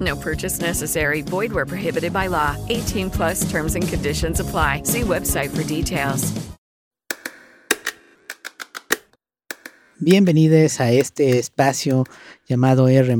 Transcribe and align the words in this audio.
No 0.00 0.16
purchase 0.16 0.60
necessary. 0.60 1.22
Void 1.22 1.52
where 1.52 1.66
prohibited 1.66 2.12
by 2.12 2.28
law. 2.28 2.56
18 2.70 3.10
plus 3.10 3.50
terms 3.50 3.74
and 3.74 3.86
conditions 3.86 4.40
apply. 4.40 4.84
See 4.84 5.02
website 5.02 5.50
for 5.50 5.64
details. 5.64 6.32
Bienvenidos 10.04 10.80
a 10.80 10.90
este 10.90 11.38
espacio 11.38 12.04
llamado 12.48 12.88
R. 12.88 13.16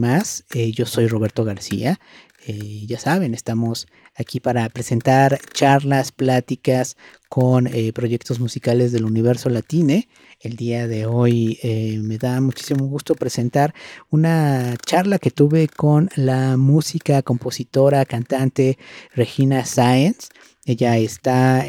Eh, 0.52 0.72
yo 0.72 0.84
soy 0.84 1.06
Roberto 1.06 1.44
García. 1.44 2.00
Eh, 2.44 2.86
ya 2.88 2.98
saben, 2.98 3.34
estamos 3.34 3.86
aquí 4.14 4.40
para 4.40 4.68
presentar 4.68 5.40
charlas, 5.52 6.12
pláticas 6.12 6.96
con 7.28 7.66
eh, 7.66 7.92
proyectos 7.92 8.40
musicales 8.40 8.92
del 8.92 9.04
universo 9.04 9.48
latine. 9.48 10.08
El 10.40 10.56
día 10.56 10.86
de 10.86 11.06
hoy 11.06 11.58
eh, 11.62 11.98
me 12.02 12.18
da 12.18 12.40
muchísimo 12.40 12.86
gusto 12.86 13.14
presentar 13.14 13.74
una 14.10 14.76
charla 14.84 15.18
que 15.18 15.30
tuve 15.30 15.68
con 15.68 16.10
la 16.16 16.56
música, 16.56 17.22
compositora, 17.22 18.04
cantante 18.04 18.78
Regina 19.14 19.64
Sáenz. 19.64 20.28
Ella 20.64 20.98
está 20.98 21.64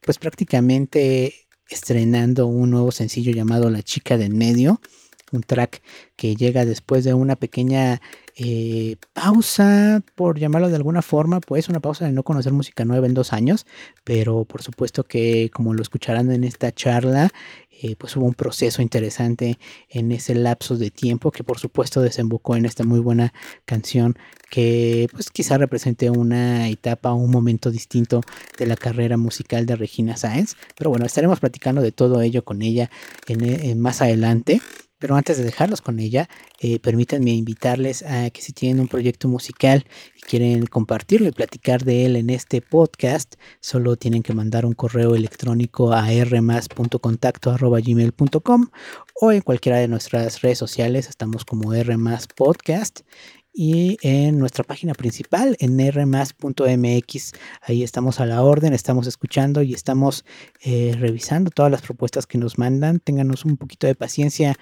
pues 0.00 0.18
prácticamente 0.18 1.44
estrenando 1.68 2.46
un 2.46 2.70
nuevo 2.70 2.92
sencillo 2.92 3.32
llamado 3.32 3.70
La 3.70 3.82
chica 3.82 4.16
del 4.16 4.34
medio, 4.34 4.80
un 5.36 5.42
track 5.42 5.82
que 6.16 6.36
llega 6.36 6.64
después 6.64 7.04
de 7.04 7.14
una 7.14 7.36
pequeña 7.36 8.00
eh, 8.36 8.96
pausa, 9.12 10.02
por 10.16 10.40
llamarlo 10.40 10.68
de 10.68 10.76
alguna 10.76 11.02
forma, 11.02 11.40
pues 11.40 11.68
una 11.68 11.78
pausa 11.80 12.04
de 12.04 12.12
no 12.12 12.24
conocer 12.24 12.52
música 12.52 12.84
nueva 12.84 13.06
en 13.06 13.14
dos 13.14 13.32
años, 13.32 13.64
pero 14.02 14.44
por 14.44 14.62
supuesto 14.62 15.04
que 15.04 15.50
como 15.52 15.72
lo 15.72 15.82
escucharán 15.82 16.32
en 16.32 16.42
esta 16.42 16.72
charla, 16.72 17.30
eh, 17.82 17.96
pues 17.96 18.16
hubo 18.16 18.24
un 18.26 18.34
proceso 18.34 18.82
interesante 18.82 19.58
en 19.88 20.10
ese 20.10 20.34
lapso 20.34 20.76
de 20.76 20.90
tiempo 20.90 21.30
que 21.30 21.44
por 21.44 21.58
supuesto 21.58 22.00
desembocó 22.00 22.56
en 22.56 22.66
esta 22.66 22.84
muy 22.84 23.00
buena 23.00 23.32
canción 23.64 24.16
que 24.50 25.08
pues 25.12 25.30
quizá 25.30 25.58
represente 25.58 26.10
una 26.10 26.68
etapa 26.68 27.12
o 27.12 27.16
un 27.16 27.30
momento 27.30 27.70
distinto 27.70 28.20
de 28.58 28.66
la 28.66 28.76
carrera 28.76 29.16
musical 29.16 29.66
de 29.66 29.76
Regina 29.76 30.16
Sáenz, 30.16 30.56
pero 30.76 30.90
bueno, 30.90 31.06
estaremos 31.06 31.40
platicando 31.40 31.82
de 31.82 31.92
todo 31.92 32.20
ello 32.20 32.44
con 32.44 32.62
ella 32.62 32.90
en 33.28 33.80
más 33.80 34.02
adelante. 34.02 34.60
Pero 35.04 35.16
antes 35.16 35.36
de 35.36 35.44
dejarlos 35.44 35.82
con 35.82 36.00
ella, 36.00 36.30
eh, 36.60 36.78
permítanme 36.78 37.32
invitarles 37.32 38.02
a 38.04 38.30
que 38.30 38.40
si 38.40 38.54
tienen 38.54 38.80
un 38.80 38.88
proyecto 38.88 39.28
musical 39.28 39.84
y 40.16 40.22
quieren 40.22 40.64
compartirlo 40.64 41.28
y 41.28 41.32
platicar 41.32 41.84
de 41.84 42.06
él 42.06 42.16
en 42.16 42.30
este 42.30 42.62
podcast, 42.62 43.34
solo 43.60 43.96
tienen 43.96 44.22
que 44.22 44.32
mandar 44.32 44.64
un 44.64 44.72
correo 44.72 45.14
electrónico 45.14 45.92
a 45.92 46.08
rmas.contacto.gmail.com 46.08 48.68
o 49.20 49.30
en 49.30 49.42
cualquiera 49.42 49.76
de 49.76 49.88
nuestras 49.88 50.40
redes 50.40 50.56
sociales, 50.56 51.10
estamos 51.10 51.44
como 51.44 51.74
rmaspodcast 51.74 53.00
y 53.54 53.96
en 54.02 54.38
nuestra 54.38 54.64
página 54.64 54.94
principal 54.94 55.56
en 55.60 55.78
rmas.mx. 55.78 57.32
Ahí 57.62 57.84
estamos 57.84 58.18
a 58.18 58.26
la 58.26 58.42
orden, 58.42 58.74
estamos 58.74 59.06
escuchando 59.06 59.62
y 59.62 59.72
estamos 59.72 60.24
eh, 60.62 60.94
revisando 60.98 61.52
todas 61.52 61.70
las 61.70 61.80
propuestas 61.80 62.26
que 62.26 62.36
nos 62.36 62.58
mandan. 62.58 62.98
Ténganos 62.98 63.44
un 63.44 63.56
poquito 63.56 63.86
de 63.86 63.94
paciencia 63.94 64.56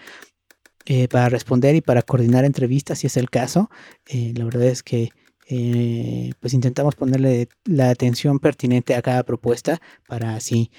eh, 0.86 1.08
para 1.08 1.28
responder 1.28 1.74
y 1.74 1.80
para 1.80 2.02
coordinar 2.02 2.44
entrevistas 2.44 3.00
si 3.00 3.06
es 3.06 3.16
el 3.16 3.30
caso. 3.30 3.70
Eh, 4.06 4.32
la 4.36 4.44
verdad 4.44 4.64
es 4.64 4.82
que 4.82 5.10
eh, 5.48 6.32
pues 6.40 6.54
intentamos 6.54 6.94
ponerle 6.94 7.48
la 7.64 7.90
atención 7.90 8.38
pertinente 8.38 8.94
a 8.94 9.02
cada 9.02 9.22
propuesta 9.22 9.80
para 10.08 10.34
así 10.34 10.70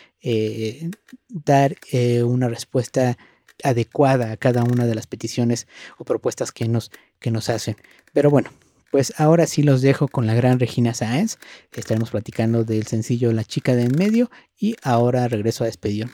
dar 1.27 1.75
una 2.23 2.47
respuesta 2.47 3.17
adecuada 3.63 4.31
a 4.31 4.37
cada 4.37 4.63
una 4.63 4.85
de 4.85 4.95
las 4.95 5.05
peticiones 5.05 5.67
o 5.97 6.05
propuestas 6.05 6.51
que 6.51 6.67
nos, 6.67 6.91
que 7.19 7.29
nos 7.29 7.49
hacen. 7.49 7.75
Pero 8.13 8.29
bueno, 8.29 8.51
pues 8.93 9.13
ahora 9.17 9.47
sí 9.47 9.63
los 9.63 9.81
dejo 9.81 10.07
con 10.07 10.27
la 10.27 10.33
gran 10.33 10.59
Regina 10.59 10.93
Sáenz. 10.93 11.37
Estaremos 11.71 12.11
platicando 12.11 12.63
del 12.63 12.87
sencillo 12.87 13.33
La 13.33 13.43
chica 13.43 13.75
de 13.75 13.83
en 13.83 13.95
medio 13.97 14.31
y 14.57 14.75
ahora 14.83 15.27
regreso 15.27 15.63
a 15.63 15.67
despedirme. 15.67 16.13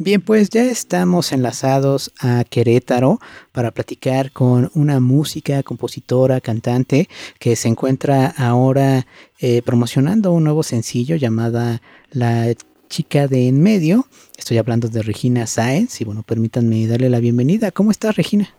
Bien, 0.00 0.20
pues 0.20 0.48
ya 0.48 0.62
estamos 0.62 1.32
enlazados 1.32 2.12
a 2.20 2.44
Querétaro 2.44 3.18
para 3.50 3.72
platicar 3.72 4.30
con 4.30 4.70
una 4.76 5.00
música, 5.00 5.64
compositora, 5.64 6.40
cantante 6.40 7.08
que 7.40 7.56
se 7.56 7.66
encuentra 7.66 8.32
ahora 8.38 9.08
eh, 9.40 9.60
promocionando 9.62 10.30
un 10.30 10.44
nuevo 10.44 10.62
sencillo 10.62 11.16
llamada 11.16 11.82
La 12.12 12.54
chica 12.88 13.26
de 13.26 13.48
en 13.48 13.60
medio. 13.60 14.04
Estoy 14.36 14.58
hablando 14.58 14.86
de 14.86 15.02
Regina 15.02 15.48
Sáenz 15.48 16.00
y 16.00 16.04
bueno, 16.04 16.22
permítanme 16.22 16.86
darle 16.86 17.10
la 17.10 17.18
bienvenida. 17.18 17.72
¿Cómo 17.72 17.90
estás, 17.90 18.16
Regina? 18.16 18.54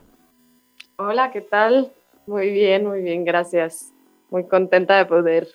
Hola, 0.98 1.32
¿qué 1.32 1.40
tal? 1.40 1.94
Muy 2.28 2.50
bien, 2.50 2.86
muy 2.86 3.02
bien, 3.02 3.24
gracias. 3.24 3.94
Muy 4.30 4.44
contenta 4.44 4.98
de 4.98 5.06
poder 5.06 5.48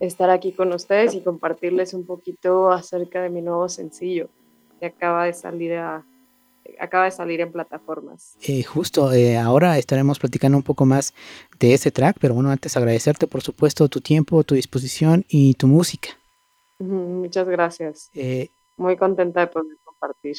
estar 0.00 0.30
aquí 0.30 0.52
con 0.52 0.72
ustedes 0.72 1.14
y 1.14 1.20
compartirles 1.20 1.92
un 1.92 2.06
poquito 2.06 2.70
acerca 2.70 3.20
de 3.20 3.28
mi 3.28 3.42
nuevo 3.42 3.68
sencillo 3.68 4.30
que 4.82 4.86
acaba 4.86 5.26
de 5.26 5.32
salir 5.32 5.74
a, 5.74 6.04
acaba 6.80 7.04
de 7.04 7.12
salir 7.12 7.40
en 7.40 7.52
plataformas. 7.52 8.34
Eh, 8.42 8.64
justo 8.64 9.12
eh, 9.12 9.38
ahora 9.38 9.78
estaremos 9.78 10.18
platicando 10.18 10.58
un 10.58 10.64
poco 10.64 10.84
más 10.86 11.14
de 11.60 11.72
ese 11.72 11.92
track, 11.92 12.16
pero 12.20 12.34
bueno, 12.34 12.50
antes 12.50 12.76
agradecerte 12.76 13.28
por 13.28 13.42
supuesto 13.42 13.88
tu 13.88 14.00
tiempo, 14.00 14.42
tu 14.42 14.56
disposición 14.56 15.24
y 15.28 15.54
tu 15.54 15.68
música. 15.68 16.08
Muchas 16.80 17.46
gracias. 17.46 18.10
Eh, 18.12 18.48
Muy 18.76 18.96
contenta 18.96 19.38
de 19.40 19.46
poder 19.46 19.76
compartir. 19.84 20.36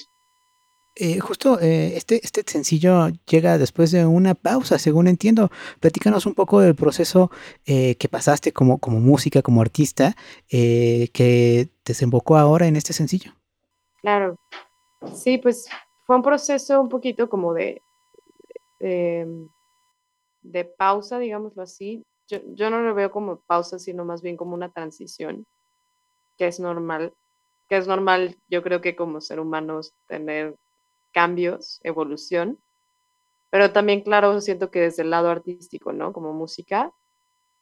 Eh, 0.95 1.19
justo 1.19 1.57
eh, 1.61 1.95
este, 1.95 2.19
este 2.21 2.43
sencillo 2.45 3.07
llega 3.25 3.57
después 3.57 3.91
de 3.91 4.05
una 4.05 4.35
pausa, 4.35 4.77
según 4.77 5.07
entiendo. 5.07 5.51
Platícanos 5.79 6.25
un 6.25 6.33
poco 6.33 6.59
del 6.59 6.75
proceso 6.75 7.31
que 7.63 8.09
pasaste 8.11 8.51
como, 8.51 8.77
como 8.77 8.99
música, 8.99 9.41
como 9.41 9.61
artista, 9.61 10.17
que 10.49 11.69
desembocó 11.85 12.35
ahora 12.35 12.67
en 12.67 12.75
este 12.75 12.91
sencillo. 12.91 13.31
Claro, 14.03 14.35
sí, 15.15 15.37
pues 15.37 15.69
fue 16.05 16.17
un 16.17 16.23
proceso 16.23 16.81
un 16.81 16.89
poquito 16.89 17.29
como 17.29 17.53
de, 17.53 17.81
de, 18.79 19.49
pausa, 20.77 21.19
digámoslo 21.19 21.63
así. 21.63 22.03
Yo, 22.27 22.39
yo 22.53 22.69
no 22.69 22.81
lo 22.81 22.93
veo 22.95 23.11
como 23.11 23.41
pausa, 23.41 23.79
sino 23.79 24.05
más 24.05 24.21
bien 24.21 24.37
como 24.37 24.55
una 24.55 24.71
transición, 24.71 25.45
que 26.37 26.47
es 26.47 26.59
normal, 26.59 27.13
que 27.69 27.77
es 27.77 27.87
normal, 27.87 28.37
yo 28.49 28.63
creo 28.63 28.81
que 28.81 28.95
como 28.95 29.21
ser 29.21 29.39
humanos 29.39 29.93
tener 30.07 30.55
cambios, 31.13 31.79
evolución, 31.83 32.59
pero 33.51 33.71
también, 33.73 34.01
claro, 34.01 34.41
siento 34.41 34.71
que 34.71 34.81
desde 34.81 35.03
el 35.03 35.11
lado 35.11 35.29
artístico, 35.29 35.93
¿no? 35.93 36.13
Como 36.13 36.33
música, 36.33 36.91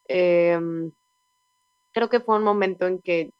em, 0.07 0.91
creo 1.93 2.09
que 2.09 2.19
fue 2.19 2.37
un 2.37 2.43
momento 2.43 2.87
en 2.87 2.99
que 3.01 3.31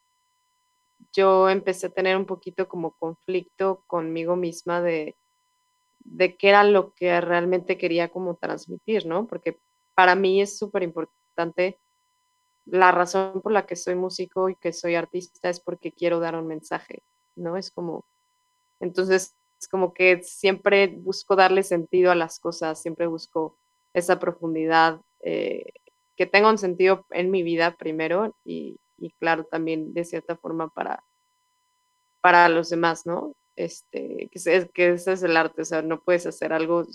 yo 1.13 1.49
empecé 1.49 1.87
a 1.87 1.91
tener 1.91 2.17
un 2.17 2.25
poquito 2.25 2.67
como 2.67 2.95
conflicto 2.97 3.83
conmigo 3.87 4.35
misma 4.35 4.81
de, 4.81 5.17
de 5.99 6.37
qué 6.37 6.49
era 6.49 6.63
lo 6.63 6.93
que 6.93 7.19
realmente 7.21 7.77
quería 7.77 8.09
como 8.09 8.35
transmitir, 8.35 9.05
¿no? 9.05 9.27
Porque 9.27 9.59
para 9.95 10.15
mí 10.15 10.41
es 10.41 10.57
súper 10.57 10.83
importante 10.83 11.79
la 12.65 12.91
razón 12.91 13.41
por 13.41 13.51
la 13.51 13.65
que 13.65 13.75
soy 13.75 13.95
músico 13.95 14.49
y 14.49 14.55
que 14.55 14.73
soy 14.73 14.95
artista 14.95 15.49
es 15.49 15.59
porque 15.59 15.91
quiero 15.91 16.19
dar 16.19 16.35
un 16.35 16.47
mensaje, 16.47 17.03
¿no? 17.35 17.57
Es 17.57 17.71
como, 17.71 18.05
entonces 18.79 19.35
es 19.59 19.67
como 19.67 19.93
que 19.93 20.21
siempre 20.23 20.87
busco 20.87 21.35
darle 21.35 21.63
sentido 21.63 22.11
a 22.11 22.15
las 22.15 22.39
cosas, 22.39 22.81
siempre 22.81 23.07
busco 23.07 23.57
esa 23.93 24.19
profundidad, 24.19 25.01
eh, 25.21 25.65
que 26.15 26.25
tenga 26.25 26.49
un 26.49 26.57
sentido 26.57 27.05
en 27.11 27.31
mi 27.31 27.43
vida 27.43 27.75
primero 27.77 28.35
y, 28.45 28.79
y, 29.01 29.11
claro, 29.13 29.45
también 29.45 29.93
de 29.93 30.05
cierta 30.05 30.37
forma 30.37 30.69
para, 30.69 31.03
para 32.21 32.47
los 32.49 32.69
demás, 32.69 33.05
¿no? 33.05 33.35
Este, 33.55 34.29
que, 34.31 34.39
es, 34.39 34.71
que 34.71 34.89
ese 34.91 35.13
es 35.13 35.23
el 35.23 35.35
arte, 35.35 35.63
o 35.63 35.65
sea, 35.65 35.81
no 35.81 36.01
puedes 36.03 36.25
hacer 36.25 36.53
algo 36.53 36.85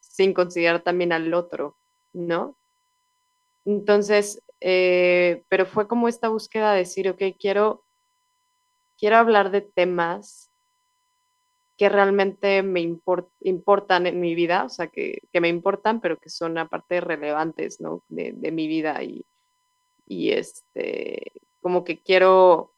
sin 0.00 0.34
considerar 0.34 0.82
también 0.82 1.12
al 1.12 1.32
otro, 1.32 1.78
¿no? 2.12 2.58
Entonces, 3.64 4.42
eh, 4.60 5.44
pero 5.48 5.64
fue 5.64 5.88
como 5.88 6.08
esta 6.08 6.28
búsqueda 6.28 6.72
de 6.72 6.78
decir, 6.78 7.08
ok, 7.08 7.22
quiero, 7.38 7.84
quiero 8.98 9.16
hablar 9.16 9.50
de 9.50 9.62
temas 9.62 10.50
que 11.76 11.88
realmente 11.88 12.62
me 12.62 12.80
import, 12.80 13.30
importan 13.40 14.06
en 14.06 14.20
mi 14.20 14.34
vida, 14.34 14.64
o 14.64 14.68
sea, 14.68 14.88
que, 14.88 15.22
que, 15.32 15.40
me 15.40 15.48
importan, 15.48 16.00
pero 16.00 16.18
que 16.18 16.30
son 16.30 16.58
aparte 16.58 17.00
relevantes, 17.00 17.80
¿no? 17.80 18.04
De, 18.08 18.32
de 18.32 18.52
mi 18.52 18.68
vida 18.68 19.02
y, 19.02 19.24
y, 20.06 20.32
este, 20.32 21.32
como 21.60 21.84
que 21.84 22.02
quiero, 22.02 22.74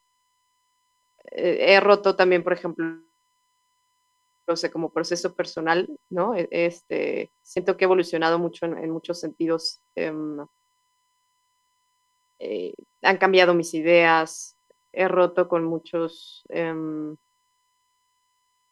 eh, 1.31 1.75
he 1.75 1.81
roto 1.81 2.17
también, 2.17 2.43
por 2.43 2.52
ejemplo, 2.52 2.87
no 4.46 4.56
sé, 4.56 4.70
como 4.70 4.93
proceso 4.93 5.34
personal, 5.34 5.88
¿no? 6.08 6.34
E, 6.34 6.49
este, 6.50 7.32
siento 7.43 7.76
que 7.76 7.84
he 7.84 7.87
evolucionado 7.87 8.38
mucho 8.38 8.67
en, 8.67 8.90
muchos 8.90 9.20
sentidos. 9.20 9.81
Eh, 9.96 10.12
eh, 12.38 12.75
han 13.02 13.19
cambiado 13.19 13.55
mis 13.55 13.75
ideas, 13.75 14.56
he 14.93 15.08
roto 15.08 15.49
con 15.49 15.64
muchos 15.64 16.44
eh, 16.50 16.75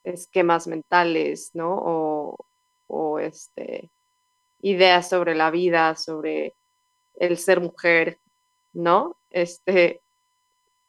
esquemas 0.05 0.67
mentales, 0.67 1.51
¿no? 1.55 1.75
O, 1.77 2.47
o, 2.87 3.19
este, 3.19 3.91
ideas 4.61 5.09
sobre 5.09 5.35
la 5.35 5.51
vida, 5.51 5.97
sobre 5.97 6.55
el 7.17 7.39
ser 7.39 7.61
mujer, 7.61 8.19
¿no? 8.75 9.17
Este, 9.31 10.03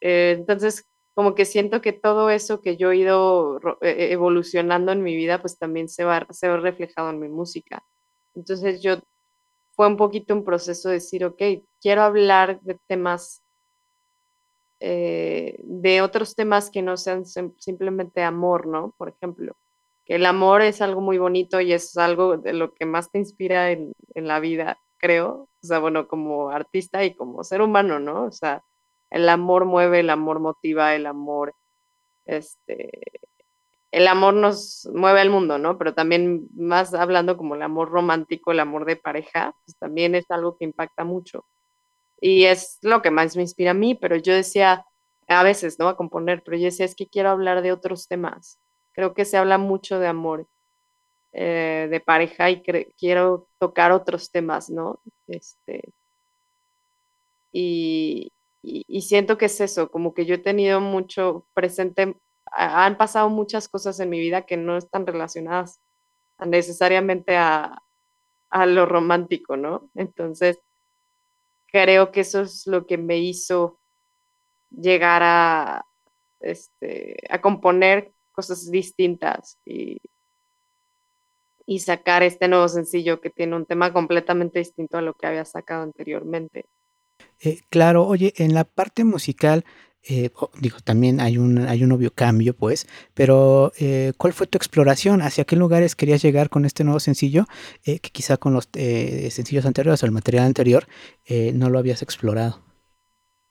eh, 0.01 0.35
entonces, 0.37 0.85
como 1.15 1.33
que 1.33 1.45
siento 1.45 1.81
que 1.81 1.93
todo 1.93 2.29
eso 2.29 2.61
que 2.61 2.77
yo 2.77 2.91
he 2.91 2.97
ido 2.97 3.59
e, 3.81 4.11
evolucionando 4.11 4.91
en 4.91 5.01
mi 5.01 5.15
vida, 5.15 5.41
pues 5.41 5.57
también 5.57 5.87
se 5.87 6.03
va, 6.03 6.27
se 6.31 6.55
reflejado 6.57 7.09
en 7.09 7.19
mi 7.19 7.29
música. 7.29 7.83
Entonces 8.35 8.81
yo 8.81 8.97
fue 9.71 9.87
un 9.87 9.97
poquito 9.97 10.33
un 10.33 10.43
proceso 10.43 10.89
de 10.89 10.95
decir, 10.95 11.25
ok, 11.25 11.41
quiero 11.81 12.03
hablar 12.03 12.59
de 12.61 12.77
temas, 12.87 13.43
eh, 14.79 15.57
de 15.63 16.01
otros 16.01 16.35
temas 16.35 16.69
que 16.69 16.81
no 16.81 16.97
sean 16.97 17.25
simplemente 17.25 18.21
amor, 18.21 18.67
¿no? 18.67 18.93
Por 18.97 19.09
ejemplo, 19.09 19.55
que 20.05 20.15
el 20.15 20.25
amor 20.25 20.61
es 20.61 20.81
algo 20.81 21.01
muy 21.01 21.17
bonito 21.17 21.61
y 21.61 21.73
es 21.73 21.97
algo 21.97 22.37
de 22.37 22.53
lo 22.53 22.73
que 22.73 22.85
más 22.85 23.09
te 23.09 23.19
inspira 23.19 23.71
en, 23.71 23.93
en 24.13 24.27
la 24.27 24.39
vida, 24.39 24.77
creo. 25.05 25.47
O 25.63 25.67
sea, 25.67 25.79
bueno, 25.79 26.07
como 26.07 26.49
artista 26.49 27.03
y 27.03 27.15
como 27.15 27.43
ser 27.43 27.61
humano, 27.61 27.99
¿no? 27.99 28.25
O 28.25 28.31
sea, 28.31 28.63
el 29.11 29.29
amor 29.29 29.65
mueve, 29.65 29.99
el 29.99 30.09
amor 30.09 30.39
motiva, 30.39 30.95
el 30.95 31.05
amor, 31.05 31.53
este, 32.25 32.91
el 33.91 34.07
amor 34.07 34.33
nos 34.33 34.89
mueve 34.93 35.21
al 35.21 35.29
mundo, 35.29 35.59
¿no? 35.59 35.77
Pero 35.77 35.93
también 35.93 36.47
más 36.55 36.93
hablando 36.93 37.37
como 37.37 37.55
el 37.55 37.61
amor 37.61 37.89
romántico, 37.91 38.51
el 38.51 38.59
amor 38.59 38.85
de 38.85 38.95
pareja, 38.95 39.55
pues 39.65 39.77
también 39.77 40.15
es 40.15 40.25
algo 40.29 40.57
que 40.57 40.65
impacta 40.65 41.03
mucho. 41.03 41.45
Y 42.19 42.45
es 42.45 42.79
lo 42.81 43.01
que 43.01 43.11
más 43.11 43.35
me 43.35 43.43
inspira 43.43 43.71
a 43.71 43.75
mí, 43.75 43.95
pero 43.95 44.15
yo 44.17 44.33
decía, 44.33 44.85
a 45.27 45.43
veces, 45.43 45.77
¿no? 45.79 45.87
A 45.87 45.97
componer, 45.97 46.43
pero 46.43 46.57
yo 46.57 46.65
decía, 46.65 46.85
es 46.85 46.95
que 46.95 47.07
quiero 47.07 47.29
hablar 47.29 47.61
de 47.61 47.71
otros 47.71 48.07
temas. 48.07 48.59
Creo 48.93 49.13
que 49.13 49.25
se 49.25 49.37
habla 49.37 49.57
mucho 49.59 49.99
de 49.99 50.07
amor, 50.07 50.47
eh, 51.37 51.87
de 51.89 51.99
pareja 51.99 52.49
y 52.49 52.63
quiero 52.97 53.49
tocar 53.59 53.91
otros 53.91 54.31
temas, 54.31 54.69
¿no? 54.69 55.01
Este, 55.27 55.93
y, 57.51 58.31
y, 58.61 58.85
y 58.87 59.01
siento 59.01 59.37
que 59.37 59.45
es 59.45 59.59
eso, 59.59 59.91
como 59.91 60.13
que 60.13 60.25
yo 60.25 60.35
he 60.35 60.39
tenido 60.39 60.79
mucho 60.79 61.47
presente 61.53 62.15
han 62.51 62.97
pasado 62.97 63.29
muchas 63.29 63.67
cosas 63.67 63.99
en 63.99 64.09
mi 64.09 64.19
vida 64.19 64.45
que 64.45 64.57
no 64.57 64.77
están 64.77 65.05
relacionadas 65.05 65.81
necesariamente 66.45 67.35
a, 67.35 67.81
a, 68.49 68.65
lo 68.65 68.85
romántico, 68.85 69.57
¿no? 69.57 69.89
Entonces, 69.95 70.59
creo 71.67 72.11
que 72.11 72.21
eso 72.21 72.41
es 72.41 72.65
lo 72.67 72.85
que 72.85 72.97
me 72.97 73.17
hizo 73.17 73.79
llegar 74.69 75.21
a, 75.23 75.85
este, 76.39 77.17
a 77.29 77.41
componer 77.41 78.13
cosas 78.31 78.69
distintas 78.69 79.59
y, 79.65 80.01
y 81.65 81.79
sacar 81.79 82.23
este 82.23 82.47
nuevo 82.47 82.67
sencillo 82.67 83.21
que 83.21 83.29
tiene 83.29 83.55
un 83.55 83.65
tema 83.65 83.91
completamente 83.91 84.59
distinto 84.59 84.97
a 84.97 85.01
lo 85.01 85.13
que 85.13 85.27
había 85.27 85.45
sacado 85.45 85.83
anteriormente. 85.83 86.65
Eh, 87.39 87.61
claro, 87.69 88.05
oye, 88.05 88.33
en 88.37 88.53
la 88.53 88.63
parte 88.63 89.03
musical, 89.03 89.65
eh, 90.07 90.29
digo, 90.59 90.77
también 90.83 91.19
hay 91.19 91.37
un, 91.37 91.57
hay 91.57 91.83
un 91.83 91.91
obvio 91.91 92.13
cambio, 92.13 92.55
pues, 92.55 92.87
pero 93.13 93.71
eh, 93.79 94.13
¿cuál 94.17 94.33
fue 94.33 94.45
tu 94.45 94.57
exploración? 94.57 95.21
¿Hacia 95.21 95.45
qué 95.45 95.55
lugares 95.55 95.95
querías 95.95 96.21
llegar 96.21 96.49
con 96.49 96.65
este 96.65 96.83
nuevo 96.83 96.99
sencillo? 96.99 97.45
Eh, 97.83 97.99
que 97.99 98.11
quizá 98.11 98.37
con 98.37 98.53
los 98.53 98.69
eh, 98.73 99.29
sencillos 99.31 99.65
anteriores 99.65 100.03
o 100.03 100.05
el 100.05 100.11
material 100.11 100.45
anterior 100.45 100.85
eh, 101.25 101.51
no 101.53 101.69
lo 101.69 101.79
habías 101.79 102.03
explorado. 102.03 102.61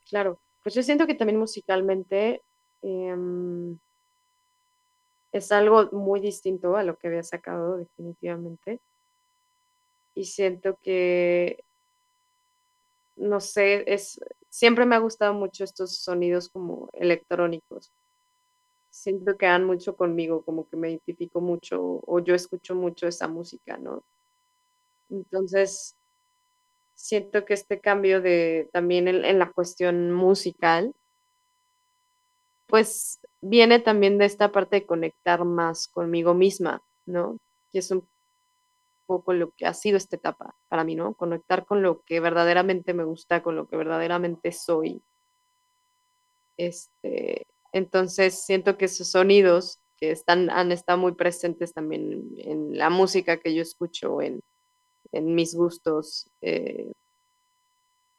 Claro, 0.08 0.40
pues 0.62 0.74
yo 0.76 0.82
siento 0.82 1.06
que 1.06 1.14
también 1.14 1.38
musicalmente 1.38 2.42
em, 2.82 3.78
es 5.34 5.50
algo 5.50 5.88
muy 5.90 6.20
distinto 6.20 6.76
a 6.76 6.84
lo 6.84 6.96
que 6.96 7.08
había 7.08 7.24
sacado 7.24 7.76
definitivamente. 7.76 8.78
Y 10.14 10.26
siento 10.26 10.78
que, 10.80 11.64
no 13.16 13.40
sé, 13.40 13.82
es, 13.92 14.20
siempre 14.48 14.86
me 14.86 14.94
ha 14.94 15.00
gustado 15.00 15.34
mucho 15.34 15.64
estos 15.64 15.96
sonidos 15.96 16.48
como 16.48 16.88
electrónicos. 16.92 17.90
Siento 18.90 19.36
que 19.36 19.46
dan 19.46 19.64
mucho 19.64 19.96
conmigo, 19.96 20.44
como 20.44 20.68
que 20.68 20.76
me 20.76 20.90
identifico 20.90 21.40
mucho 21.40 22.00
o 22.06 22.20
yo 22.20 22.36
escucho 22.36 22.76
mucho 22.76 23.08
esa 23.08 23.26
música, 23.26 23.76
¿no? 23.76 24.04
Entonces, 25.10 25.96
siento 26.94 27.44
que 27.44 27.54
este 27.54 27.80
cambio 27.80 28.22
de 28.22 28.70
también 28.72 29.08
en, 29.08 29.24
en 29.24 29.40
la 29.40 29.50
cuestión 29.50 30.12
musical, 30.12 30.94
pues 32.74 33.20
viene 33.40 33.78
también 33.78 34.18
de 34.18 34.24
esta 34.24 34.50
parte 34.50 34.74
de 34.74 34.84
conectar 34.84 35.44
más 35.44 35.86
conmigo 35.86 36.34
misma, 36.34 36.82
¿no? 37.06 37.38
Que 37.70 37.78
es 37.78 37.88
un 37.92 38.04
poco 39.06 39.32
lo 39.32 39.52
que 39.52 39.64
ha 39.64 39.72
sido 39.74 39.96
esta 39.96 40.16
etapa 40.16 40.56
para 40.68 40.82
mí, 40.82 40.96
¿no? 40.96 41.14
Conectar 41.14 41.66
con 41.66 41.82
lo 41.82 42.02
que 42.02 42.18
verdaderamente 42.18 42.92
me 42.92 43.04
gusta, 43.04 43.44
con 43.44 43.54
lo 43.54 43.68
que 43.68 43.76
verdaderamente 43.76 44.50
soy. 44.50 45.00
Este, 46.56 47.46
entonces 47.70 48.44
siento 48.44 48.76
que 48.76 48.86
esos 48.86 49.08
sonidos 49.08 49.78
que 49.96 50.10
están, 50.10 50.50
han 50.50 50.72
estado 50.72 50.98
muy 50.98 51.12
presentes 51.12 51.74
también 51.74 52.34
en, 52.38 52.76
la 52.76 52.90
música 52.90 53.36
que 53.36 53.54
yo 53.54 53.62
escucho, 53.62 54.20
en, 54.20 54.40
en 55.12 55.36
mis 55.36 55.54
gustos, 55.54 56.28
eh, 56.40 56.90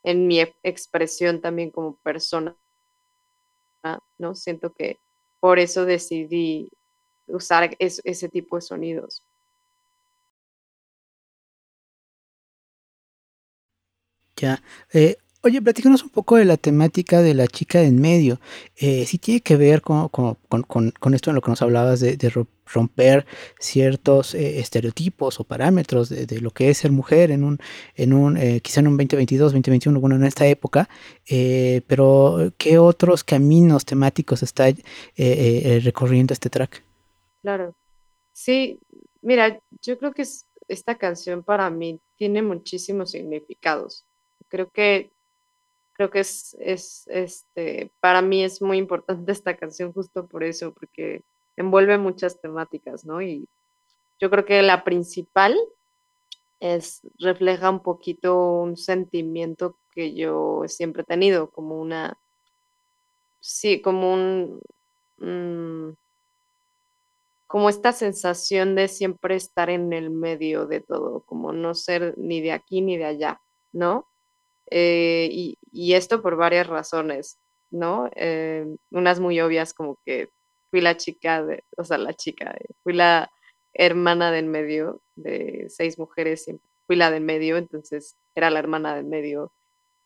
en 0.03 0.27
mi 0.27 0.39
expresión 0.63 1.41
también 1.41 1.71
como 1.71 1.97
persona, 1.97 2.55
¿no? 4.17 4.35
Siento 4.35 4.73
que 4.73 4.99
por 5.39 5.59
eso 5.59 5.85
decidí 5.85 6.69
usar 7.27 7.75
ese 7.79 8.29
tipo 8.29 8.55
de 8.57 8.61
sonidos. 8.61 9.23
Ya. 14.37 14.61
Eh, 14.93 15.15
oye, 15.45 15.61
platícanos 15.61 16.01
un 16.03 16.09
poco 16.09 16.37
de 16.37 16.45
la 16.45 16.57
temática 16.57 17.21
de 17.21 17.35
la 17.35 17.45
chica 17.45 17.83
en 17.83 18.01
medio. 18.01 18.39
Eh, 18.77 19.05
si 19.05 19.19
tiene 19.19 19.41
que 19.41 19.55
ver 19.55 19.81
con, 19.81 20.09
esto 21.13 21.29
en 21.29 21.35
lo 21.35 21.41
que 21.41 21.51
nos 21.51 21.61
hablabas 21.61 21.99
de, 21.99 22.47
romper 22.65 23.27
ciertos 23.59 24.33
eh, 24.33 24.59
estereotipos 24.59 25.39
o 25.39 25.43
parámetros 25.43 26.09
de, 26.09 26.41
lo 26.41 26.49
que 26.49 26.71
es 26.71 26.79
ser 26.79 26.91
mujer 26.91 27.29
en 27.29 27.43
un, 27.43 27.59
en 27.93 28.11
un 28.11 28.37
eh, 28.37 28.59
quizá 28.59 28.79
en 28.79 28.87
un 28.87 28.97
2022, 28.97 29.51
2021, 29.51 29.99
bueno, 29.99 30.15
en 30.15 30.23
esta 30.23 30.47
época, 30.47 30.89
pero 31.87 32.51
¿qué 32.57 32.79
otros 32.79 33.23
caminos 33.23 33.85
temáticos 33.85 34.41
está 34.41 34.65
recorriendo 35.15 36.33
este 36.33 36.49
track? 36.49 36.81
Claro. 37.43 37.75
Sí, 38.33 38.79
mira, 39.21 39.59
yo 39.83 39.99
creo 39.99 40.11
que 40.11 40.23
esta 40.67 40.95
canción 40.95 41.43
para 41.43 41.69
mí 41.69 41.99
tiene 42.17 42.41
muchísimos 42.41 43.11
significados 43.11 44.05
creo 44.47 44.69
que 44.69 45.11
creo 45.95 46.11
que 46.11 46.19
es, 46.19 46.55
es, 46.59 47.07
este, 47.07 47.89
para 48.01 48.21
mí 48.21 48.43
es 48.43 48.61
muy 48.61 48.77
importante 48.77 49.31
esta 49.31 49.55
canción 49.55 49.93
justo 49.93 50.27
por 50.27 50.43
eso, 50.43 50.73
porque 50.73 51.23
envuelve 51.57 51.97
muchas 51.97 52.39
temáticas, 52.39 53.05
¿no? 53.05 53.21
Y 53.21 53.47
yo 54.19 54.29
creo 54.29 54.45
que 54.45 54.61
la 54.61 54.83
principal 54.83 55.57
es, 56.59 57.01
refleja 57.19 57.69
un 57.69 57.81
poquito 57.81 58.61
un 58.61 58.77
sentimiento 58.77 59.77
que 59.91 60.13
yo 60.13 60.63
siempre 60.67 61.03
he 61.03 61.05
tenido, 61.05 61.49
como 61.49 61.79
una, 61.79 62.17
sí, 63.39 63.81
como 63.81 64.13
un, 64.13 64.61
mm, 65.17 65.93
como 67.47 67.69
esta 67.69 67.93
sensación 67.93 68.75
de 68.75 68.89
siempre 68.89 69.35
estar 69.35 69.69
en 69.69 69.93
el 69.93 70.09
medio 70.09 70.65
de 70.65 70.81
todo, 70.81 71.21
como 71.21 71.53
no 71.53 71.73
ser 71.73 72.17
ni 72.17 72.41
de 72.41 72.51
aquí 72.51 72.81
ni 72.81 72.97
de 72.97 73.05
allá, 73.05 73.41
¿no? 73.71 74.07
Eh, 74.71 75.29
y, 75.31 75.57
esto 75.93 76.21
por 76.21 76.35
varias 76.37 76.67
razones, 76.67 77.39
¿no? 77.71 78.09
Eh, 78.15 78.65
unas 78.91 79.19
muy 79.19 79.39
obvias 79.41 79.73
como 79.73 79.99
que 80.05 80.29
fui 80.71 80.81
la 80.81 80.97
chica, 80.97 81.43
de, 81.43 81.63
o 81.77 81.83
sea, 81.83 81.97
la 81.97 82.13
chica, 82.13 82.51
eh, 82.59 82.67
fui 82.83 82.93
la 82.93 83.31
hermana 83.73 84.31
del 84.31 84.45
medio 84.45 85.01
de 85.15 85.65
seis 85.69 85.99
mujeres, 85.99 86.45
fui 86.87 86.95
la 86.95 87.11
del 87.11 87.23
medio, 87.23 87.57
entonces 87.57 88.17
era 88.35 88.49
la 88.49 88.59
hermana 88.59 88.95
del 88.95 89.05
medio, 89.05 89.53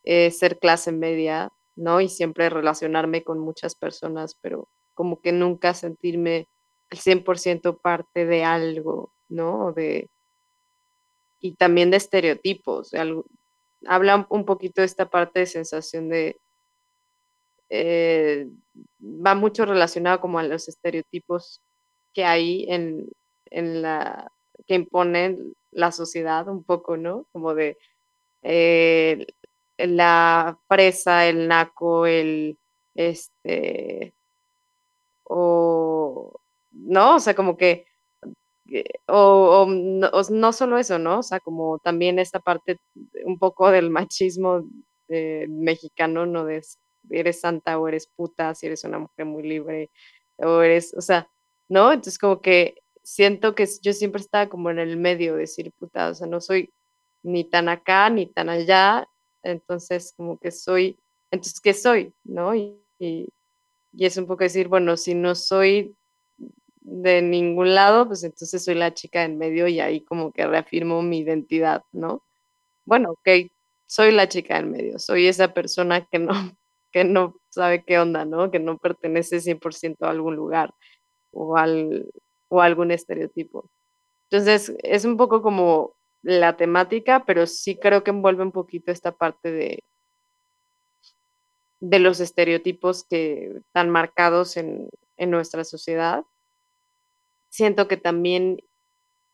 ser 0.04 0.58
clase 0.58 0.92
media, 0.92 1.52
¿no? 1.76 2.00
Y 2.00 2.08
siempre 2.08 2.50
relacionarme 2.50 3.22
con 3.24 3.38
muchas 3.38 3.74
personas, 3.74 4.36
pero 4.40 4.68
como 4.94 5.20
que 5.20 5.32
nunca 5.32 5.74
sentirme 5.74 6.48
al 6.90 6.98
100% 6.98 7.80
parte 7.80 8.26
de 8.26 8.44
algo, 8.44 9.14
¿no? 9.28 9.72
De, 9.72 10.10
y 11.40 11.54
también 11.54 11.90
de 11.90 11.96
estereotipos, 11.96 12.90
de 12.90 12.98
algo, 12.98 13.24
habla 13.86 14.26
un 14.30 14.44
poquito 14.44 14.80
de 14.80 14.86
esta 14.86 15.08
parte 15.08 15.40
de 15.40 15.46
sensación 15.46 16.08
de, 16.08 16.40
eh, 17.70 18.48
va 19.00 19.34
mucho 19.34 19.64
relacionado 19.64 20.20
como 20.20 20.38
a 20.38 20.42
los 20.42 20.68
estereotipos 20.68 21.62
que 22.12 22.24
hay 22.24 22.66
en, 22.68 23.08
la, 23.82 24.32
que 24.66 24.74
imponen 24.74 25.54
la 25.70 25.92
sociedad 25.92 26.48
un 26.48 26.64
poco, 26.64 26.96
¿no? 26.96 27.26
Como 27.32 27.54
de 27.54 27.78
eh, 28.42 29.26
la 29.78 30.58
presa, 30.68 31.26
el 31.26 31.46
naco, 31.46 32.06
el, 32.06 32.58
este, 32.94 34.14
o, 35.24 36.40
¿no? 36.72 37.16
O 37.16 37.20
sea, 37.20 37.34
como 37.34 37.56
que 37.56 37.86
o, 39.06 39.66
no, 39.68 40.52
solo 40.52 40.78
eso, 40.78 40.98
¿no? 40.98 41.20
O 41.20 41.22
sea, 41.22 41.40
como 41.40 41.78
también 41.78 42.18
esta 42.18 42.40
parte 42.40 42.78
un 43.24 43.38
poco 43.38 43.70
del 43.70 43.90
machismo 43.90 44.64
eh, 45.08 45.46
mexicano, 45.48 46.26
¿no? 46.26 46.44
De 46.44 46.62
eres 47.10 47.40
santa 47.40 47.78
o 47.78 47.88
eres 47.88 48.06
puta, 48.06 48.54
si 48.54 48.66
eres 48.66 48.84
una 48.84 48.98
mujer 48.98 49.26
muy 49.26 49.42
libre, 49.42 49.90
o 50.38 50.60
eres, 50.62 50.94
o 50.96 51.00
sea, 51.00 51.28
¿no? 51.68 51.92
Entonces 51.92 52.18
como 52.18 52.40
que 52.40 52.76
siento 53.02 53.54
que 53.54 53.66
yo 53.82 53.92
siempre 53.92 54.20
estaba 54.20 54.48
como 54.48 54.70
en 54.70 54.78
el 54.78 54.96
medio, 54.96 55.34
de 55.34 55.40
decir 55.40 55.72
puta, 55.78 56.10
o 56.10 56.14
sea, 56.14 56.26
no 56.26 56.40
soy 56.40 56.72
ni 57.22 57.44
tan 57.44 57.68
acá 57.68 58.10
ni 58.10 58.26
tan 58.26 58.48
allá, 58.48 59.06
entonces 59.42 60.12
como 60.16 60.38
que 60.38 60.50
soy, 60.50 60.98
entonces, 61.30 61.60
¿qué 61.60 61.74
soy? 61.74 62.14
¿No? 62.24 62.54
Y, 62.54 62.80
y, 62.98 63.28
y 63.92 64.06
es 64.06 64.16
un 64.16 64.26
poco 64.26 64.44
decir, 64.44 64.68
bueno, 64.68 64.96
si 64.96 65.14
no 65.14 65.34
soy 65.34 65.96
de 66.80 67.22
ningún 67.22 67.74
lado, 67.74 68.06
pues 68.06 68.24
entonces 68.24 68.64
soy 68.64 68.74
la 68.74 68.94
chica 68.94 69.24
en 69.24 69.38
medio 69.38 69.68
y 69.68 69.80
ahí 69.80 70.02
como 70.04 70.32
que 70.32 70.46
reafirmo 70.46 71.02
mi 71.02 71.18
identidad, 71.18 71.82
¿no? 71.92 72.24
Bueno, 72.84 73.12
ok, 73.12 73.50
soy 73.86 74.12
la 74.12 74.28
chica 74.28 74.58
en 74.58 74.70
medio, 74.70 74.98
soy 74.98 75.26
esa 75.28 75.54
persona 75.54 76.06
que 76.06 76.18
no, 76.18 76.30
que 76.92 77.04
no 77.04 77.36
sabe 77.50 77.84
qué 77.84 77.98
onda, 77.98 78.24
¿no? 78.24 78.50
Que 78.50 78.60
no 78.60 78.78
pertenece 78.78 79.40
100% 79.40 80.06
a 80.06 80.10
algún 80.10 80.36
lugar 80.36 80.74
o, 81.32 81.56
al, 81.56 82.10
o 82.48 82.60
a 82.62 82.66
algún 82.66 82.90
estereotipo. 82.92 83.70
Entonces, 84.30 84.74
es 84.82 85.04
un 85.04 85.16
poco 85.16 85.42
como 85.42 85.96
la 86.22 86.56
temática, 86.56 87.24
pero 87.26 87.46
sí 87.46 87.76
creo 87.78 88.04
que 88.04 88.10
envuelve 88.10 88.42
un 88.44 88.52
poquito 88.52 88.92
esta 88.92 89.12
parte 89.12 89.52
de, 89.52 89.84
de 91.80 91.98
los 91.98 92.20
estereotipos 92.20 93.04
que 93.04 93.52
están 93.56 93.90
marcados 93.90 94.56
en, 94.56 94.88
en 95.16 95.30
nuestra 95.30 95.64
sociedad 95.64 96.24
siento 97.50 97.86
que 97.88 97.98
también 97.98 98.62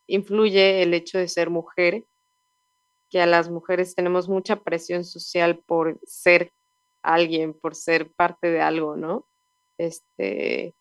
influye 0.09 0.83
el 0.83 0.95
hecho 0.95 1.19
de 1.19 1.29
ser 1.29 1.51
mujer, 1.51 2.05
que 3.09 3.21
a 3.21 3.27
las 3.27 3.51
mujeres 3.51 3.95
tenemos 3.95 4.29
mucha 4.29 4.57
presión 4.57 5.05
social 5.05 5.59
por 5.59 6.01
ser 6.05 6.53
alguien, 7.03 7.55
por 7.55 7.77
ser 7.77 8.13
parte 8.13 8.51
de 8.51 8.61
algo, 8.61 8.97
¿no? 8.97 9.29
Este, 9.79 10.75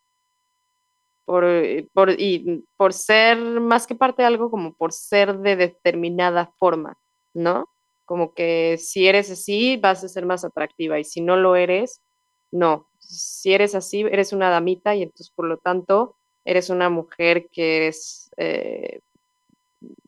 por, 1.25 1.43
eh, 1.45 1.87
por, 1.93 2.09
y 2.19 2.65
por 2.77 2.93
ser 2.93 3.37
más 3.37 3.85
que 3.85 3.95
parte 3.95 4.23
de 4.23 4.27
algo, 4.27 4.49
como 4.49 4.73
por 4.73 4.93
ser 4.93 5.37
de 5.39 5.55
determinada 5.55 6.53
forma, 6.57 6.97
¿no? 7.33 7.69
Como 8.05 8.33
que 8.33 8.77
si 8.79 9.07
eres 9.07 9.29
así, 9.29 9.77
vas 9.77 10.03
a 10.03 10.07
ser 10.07 10.25
más 10.25 10.45
atractiva 10.45 10.99
y 10.99 11.03
si 11.03 11.21
no 11.21 11.35
lo 11.35 11.55
eres, 11.55 12.01
no. 12.51 12.87
Si 12.99 13.53
eres 13.53 13.75
así, 13.75 14.01
eres 14.01 14.33
una 14.33 14.49
damita 14.49 14.95
y 14.95 15.03
entonces 15.03 15.31
por 15.31 15.45
lo 15.45 15.57
tanto 15.57 16.15
eres 16.45 16.69
una 16.69 16.89
mujer 16.89 17.49
que 17.51 17.87
es 17.87 18.29
eh, 18.37 19.01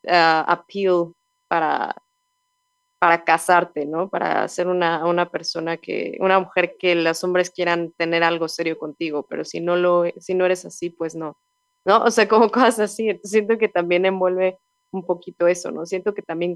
appeal 0.06 1.13
para, 1.48 1.96
para 3.00 3.24
casarte, 3.24 3.86
¿no? 3.86 4.10
Para 4.10 4.48
ser 4.48 4.67
una, 4.67 5.06
una, 5.06 5.29
persona 5.29 5.77
que, 5.77 6.17
una 6.20 6.39
mujer 6.39 6.77
que 6.79 6.96
los 6.96 7.24
hombres 7.24 7.50
quieran 7.50 7.91
tener 7.91 8.24
algo 8.24 8.48
serio 8.48 8.77
contigo, 8.77 9.25
pero 9.27 9.44
si 9.44 9.60
no 9.60 9.75
lo, 9.75 10.06
si 10.20 10.34
no 10.34 10.46
eres 10.46 10.65
así, 10.65 10.89
pues 10.89 11.15
no, 11.15 11.38
¿no? 11.86 12.03
O 12.03 12.12
sea, 12.12 12.27
como 12.27 12.50
cosas 12.51 12.79
así. 12.79 13.20
siento 13.24 13.58
que 13.58 13.67
también 13.67 14.06
envuelve 14.06 14.60
un 14.91 15.06
poquito 15.06 15.48
eso, 15.48 15.72
¿no? 15.72 15.86
Siento 15.86 16.13
que 16.13 16.22
también 16.22 16.56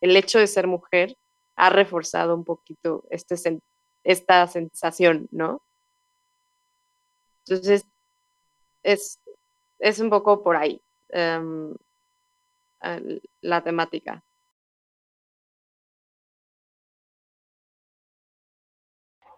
el 0.00 0.16
hecho 0.16 0.38
de 0.38 0.46
ser 0.46 0.66
mujer 0.66 1.16
ha 1.56 1.70
reforzado 1.70 2.34
un 2.34 2.44
poquito 2.44 3.04
este, 3.10 3.36
esta 4.04 4.46
sensación, 4.46 5.28
¿no? 5.30 5.62
Entonces, 7.46 7.86
es, 8.86 9.20
es 9.78 9.98
un 9.98 10.10
poco 10.10 10.42
por 10.42 10.56
ahí 10.56 10.80
em, 11.08 11.74
la 13.40 13.62
temática. 13.64 14.22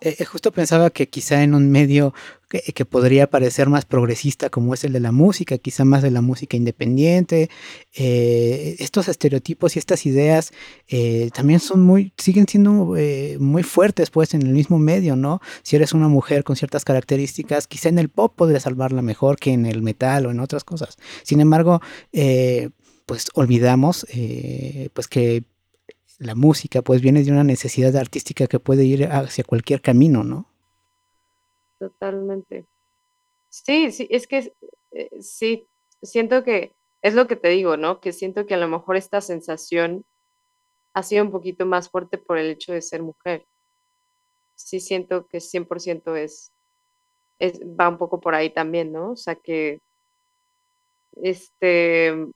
Eh, 0.01 0.17
eh, 0.19 0.25
justo 0.25 0.53
pensaba 0.53 0.91
que 0.91 1.09
quizá 1.09 1.43
en 1.43 1.55
un 1.55 1.71
medio 1.71 2.15
que, 2.49 2.85
podría 2.87 3.29
parecer 3.29 3.69
más 3.69 3.85
progresista 3.85 4.49
como 4.49 4.73
es 4.73 4.83
el 4.85 4.93
de 4.95 5.01
la 5.01 5.13
música, 5.13 5.59
quizá 5.59 5.85
más 5.85 6.03
de 6.03 6.11
la 6.11 6.23
música 6.23 6.57
independiente, 6.57 7.51
eh, 7.95 8.77
estos 8.79 9.09
estereotipos 9.09 9.77
y 9.77 9.79
estas 9.79 10.07
ideas 10.07 10.53
también 11.35 11.61
son 11.61 11.83
muy, 11.83 12.15
siguen 12.17 12.47
siendo 12.49 12.95
muy 13.39 13.63
fuertes 13.63 14.09
pues 14.11 14.33
en 14.33 14.43
el 14.43 14.55
mismo 14.55 14.79
medio, 14.79 15.15
¿no? 15.15 15.43
Si 15.63 15.77
eres 15.77 15.93
una 15.93 16.09
mujer 16.09 16.43
con 16.43 16.57
ciertas 16.57 16.85
características, 16.87 17.67
quizá 17.67 17.91
en 17.91 17.99
el 17.99 18.09
pop 18.09 18.33
podría 18.35 18.61
salvarla 18.61 19.03
mejor 19.03 19.39
que 19.39 19.53
en 19.53 19.67
el 19.67 19.83
metal 19.83 20.25
o 20.25 20.31
en 20.31 20.41
otras 20.41 20.65
cosas. 20.65 20.97
Sin 21.25 21.43
embargo, 21.43 21.83
pues 23.09 23.29
olvidamos 23.33 24.07
eh, 24.11 24.91
pues 24.93 25.09
que 25.09 25.43
la 26.19 26.35
música 26.35 26.83
pues 26.83 27.01
viene 27.01 27.23
de 27.23 27.31
una 27.31 27.45
necesidad 27.45 27.95
artística 27.97 28.47
que 28.47 28.59
puede 28.59 28.85
ir 28.85 29.07
hacia 29.07 29.45
cualquier 29.45 29.81
camino, 29.81 30.25
¿no? 30.25 30.47
Totalmente. 31.79 32.67
Sí, 33.49 33.93
sí, 33.93 34.09
es 34.11 34.27
que 34.27 34.53
eh, 34.91 35.11
sí, 35.21 35.69
siento 36.03 36.43
que 36.43 36.75
es 37.03 37.15
lo 37.15 37.27
que 37.29 37.37
te 37.37 37.49
digo, 37.49 37.77
¿no? 37.77 38.01
Que 38.01 38.13
siento 38.13 38.47
que 38.47 38.55
a 38.55 38.59
lo 38.59 38.69
mejor 38.69 38.97
esta 38.97 39.21
sensación 39.21 40.05
ha 40.93 41.03
sido 41.03 41.25
un 41.25 41.31
poquito 41.31 41.65
más 41.65 41.89
fuerte 41.89 42.19
por 42.19 42.39
el 42.39 42.51
hecho 42.51 42.73
de 42.73 42.83
ser 42.83 43.03
mujer. 43.03 43.47
Sí 44.57 44.81
siento 44.81 45.29
que 45.29 45.39
100% 45.39 46.17
es, 46.17 46.53
es, 47.39 47.61
va 47.61 47.89
un 47.89 47.99
poco 47.99 48.21
por 48.21 48.35
ahí 48.35 48.51
también, 48.51 48.93
¿no? 48.93 49.13
O 49.13 49.17
sea 49.17 49.37
que, 49.37 49.81
este, 51.23 52.29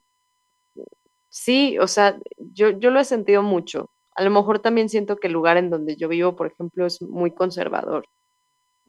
sí, 1.33 1.79
o 1.81 1.87
sea, 1.89 2.19
yo, 2.39 2.71
yo 2.71 2.91
lo 2.91 3.01
he 3.01 3.05
sentido 3.05 3.43
mucho. 3.43 3.91
A 4.15 4.23
lo 4.25 4.31
mejor 4.31 4.61
también 4.61 4.89
siento 4.91 5.17
que 5.17 5.29
el 5.29 5.33
lugar 5.35 5.57
en 5.57 5.71
donde 5.71 5.97
yo 5.97 6.09
vivo, 6.09 6.37
por 6.37 6.49
ejemplo, 6.49 6.87
es 6.87 7.03
muy 7.03 7.33
conservador. 7.35 8.07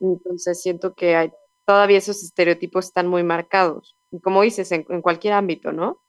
Entonces 0.01 0.61
siento 0.61 0.95
que 0.95 1.33
todavía 1.65 1.99
esos 1.99 2.23
estereotipos 2.23 2.87
están 2.87 3.07
muy 3.09 3.23
marcados. 3.23 3.97
Como 4.23 4.41
dices, 4.43 4.71
en, 4.73 4.85
en 4.89 5.01
cualquier 5.03 5.33
ámbito, 5.35 5.73
¿no? 5.73 6.01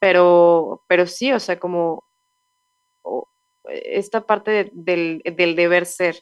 Pero, 0.00 0.84
pero 0.88 1.06
sí, 1.06 1.32
o 1.32 1.40
sea, 1.40 1.58
como 1.60 2.04
o, 3.02 3.28
esta 3.66 4.26
parte 4.26 4.50
de- 4.52 4.70
del, 4.74 5.22
del 5.36 5.56
deber 5.56 5.86
ser, 5.86 6.16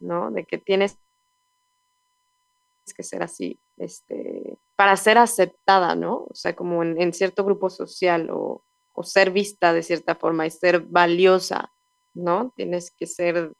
¿no? 0.00 0.30
De 0.32 0.44
que 0.46 0.58
tienes 0.58 0.98
que 2.96 3.02
ser 3.02 3.22
así, 3.22 3.60
este, 3.76 4.33
para 4.76 4.96
ser 4.96 5.18
aceptada, 5.18 5.94
¿no? 5.94 6.26
O 6.28 6.34
sea, 6.34 6.54
como 6.54 6.82
en, 6.82 7.12
cierto 7.12 7.44
grupo 7.44 7.70
social 7.70 8.30
o, 8.32 8.64
ser 9.02 9.30
vista 9.30 9.72
de 9.72 9.82
cierta 9.82 10.14
forma 10.14 10.46
y 10.46 10.50
ser 10.50 10.80
valiosa, 10.80 11.72
¿no? 12.14 12.52
Tienes 12.56 12.92
que 12.92 13.06
ser 13.06 13.52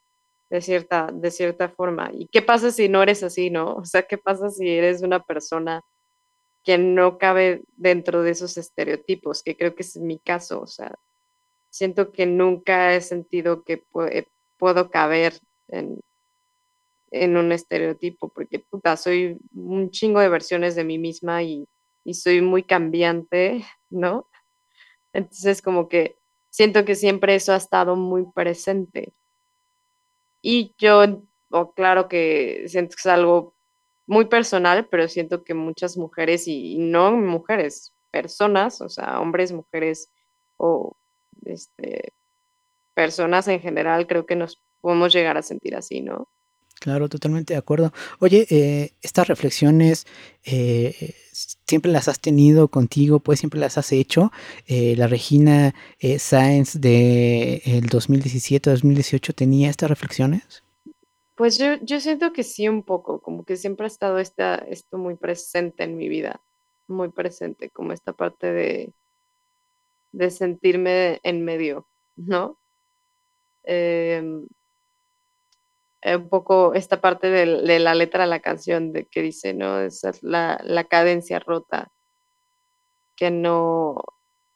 de 0.50 0.60
cierta, 0.60 1.08
de 1.12 1.30
cierta 1.30 1.68
forma. 1.68 2.10
¿Y 2.12 2.28
qué 2.28 2.40
pasa 2.42 2.70
si 2.70 2.88
no 2.88 3.02
eres 3.02 3.22
así, 3.24 3.50
no? 3.50 3.74
O 3.74 3.84
sea, 3.84 4.02
¿qué 4.04 4.16
pasa 4.18 4.50
si 4.50 4.68
eres 4.68 5.02
una 5.02 5.24
persona 5.24 5.82
que 6.62 6.78
no 6.78 7.18
cabe 7.18 7.64
dentro 7.76 8.22
de 8.22 8.30
esos 8.30 8.56
estereotipos? 8.56 9.42
Que 9.42 9.56
creo 9.56 9.74
que 9.74 9.82
es 9.82 9.96
mi 9.96 10.18
caso, 10.20 10.60
o 10.60 10.66
sea, 10.66 10.94
siento 11.70 12.12
que 12.12 12.26
nunca 12.26 12.94
he 12.94 13.00
sentido 13.00 13.64
que 13.64 13.84
pue- 13.84 14.28
puedo 14.56 14.90
caber 14.90 15.34
en, 15.68 16.00
en 17.10 17.36
un 17.36 17.52
estereotipo, 17.52 18.28
porque 18.28 18.58
puta, 18.58 18.96
soy 18.96 19.38
un 19.54 19.90
chingo 19.90 20.20
de 20.20 20.28
versiones 20.28 20.74
de 20.74 20.84
mí 20.84 20.98
misma 20.98 21.42
y, 21.42 21.68
y 22.04 22.14
soy 22.14 22.40
muy 22.40 22.62
cambiante, 22.62 23.64
¿no? 23.90 24.28
Entonces 25.12 25.62
como 25.62 25.88
que 25.88 26.16
siento 26.50 26.84
que 26.84 26.94
siempre 26.94 27.34
eso 27.34 27.52
ha 27.52 27.56
estado 27.56 27.96
muy 27.96 28.24
presente. 28.32 29.12
Y 30.42 30.74
yo, 30.78 31.22
o 31.50 31.72
claro 31.72 32.08
que 32.08 32.64
siento 32.68 32.96
que 32.96 33.00
es 33.00 33.06
algo 33.06 33.54
muy 34.06 34.26
personal, 34.26 34.86
pero 34.90 35.08
siento 35.08 35.44
que 35.44 35.54
muchas 35.54 35.96
mujeres, 35.96 36.46
y, 36.48 36.74
y 36.74 36.78
no 36.78 37.12
mujeres, 37.12 37.94
personas, 38.10 38.80
o 38.80 38.88
sea, 38.88 39.20
hombres, 39.20 39.52
mujeres 39.52 40.10
o 40.56 40.96
este, 41.44 42.12
personas 42.94 43.48
en 43.48 43.60
general, 43.60 44.06
creo 44.06 44.26
que 44.26 44.36
nos 44.36 44.62
podemos 44.80 45.12
llegar 45.12 45.36
a 45.36 45.42
sentir 45.42 45.74
así, 45.74 46.00
¿no? 46.00 46.28
Claro, 46.84 47.08
totalmente 47.08 47.54
de 47.54 47.58
acuerdo. 47.58 47.94
Oye, 48.18 48.46
eh, 48.50 48.92
estas 49.00 49.26
reflexiones 49.26 50.06
eh, 50.44 51.14
siempre 51.32 51.90
las 51.90 52.08
has 52.08 52.20
tenido 52.20 52.68
contigo, 52.68 53.20
pues 53.20 53.38
siempre 53.38 53.58
las 53.58 53.78
has 53.78 53.90
hecho. 53.90 54.30
Eh, 54.66 54.94
la 54.94 55.06
Regina 55.06 55.74
Sáenz 56.18 56.78
de 56.78 57.62
el 57.64 57.88
2017-2018 57.88 59.34
tenía 59.34 59.70
estas 59.70 59.88
reflexiones. 59.88 60.62
Pues 61.36 61.56
yo, 61.56 61.76
yo 61.80 62.00
siento 62.00 62.34
que 62.34 62.42
sí 62.42 62.68
un 62.68 62.82
poco, 62.82 63.22
como 63.22 63.44
que 63.44 63.56
siempre 63.56 63.84
ha 63.84 63.86
estado 63.86 64.18
esta, 64.18 64.56
esto 64.56 64.98
muy 64.98 65.14
presente 65.14 65.84
en 65.84 65.96
mi 65.96 66.10
vida, 66.10 66.42
muy 66.86 67.08
presente, 67.08 67.70
como 67.70 67.94
esta 67.94 68.12
parte 68.12 68.52
de, 68.52 68.92
de 70.12 70.30
sentirme 70.30 71.18
en 71.22 71.46
medio, 71.46 71.88
¿no? 72.14 72.58
Eh, 76.04 76.16
un 76.16 76.28
poco 76.28 76.74
esta 76.74 77.00
parte 77.00 77.30
de, 77.30 77.46
la 77.80 77.94
letra 77.94 78.24
de 78.24 78.30
la 78.30 78.40
canción 78.40 78.92
de 78.92 79.06
que 79.06 79.22
dice, 79.22 79.54
¿no? 79.54 79.80
Esa 79.80 80.10
es 80.10 80.22
la, 80.22 80.60
la 80.62 80.84
cadencia 80.84 81.38
rota 81.38 81.90
que 83.16 83.30
no, 83.30 84.02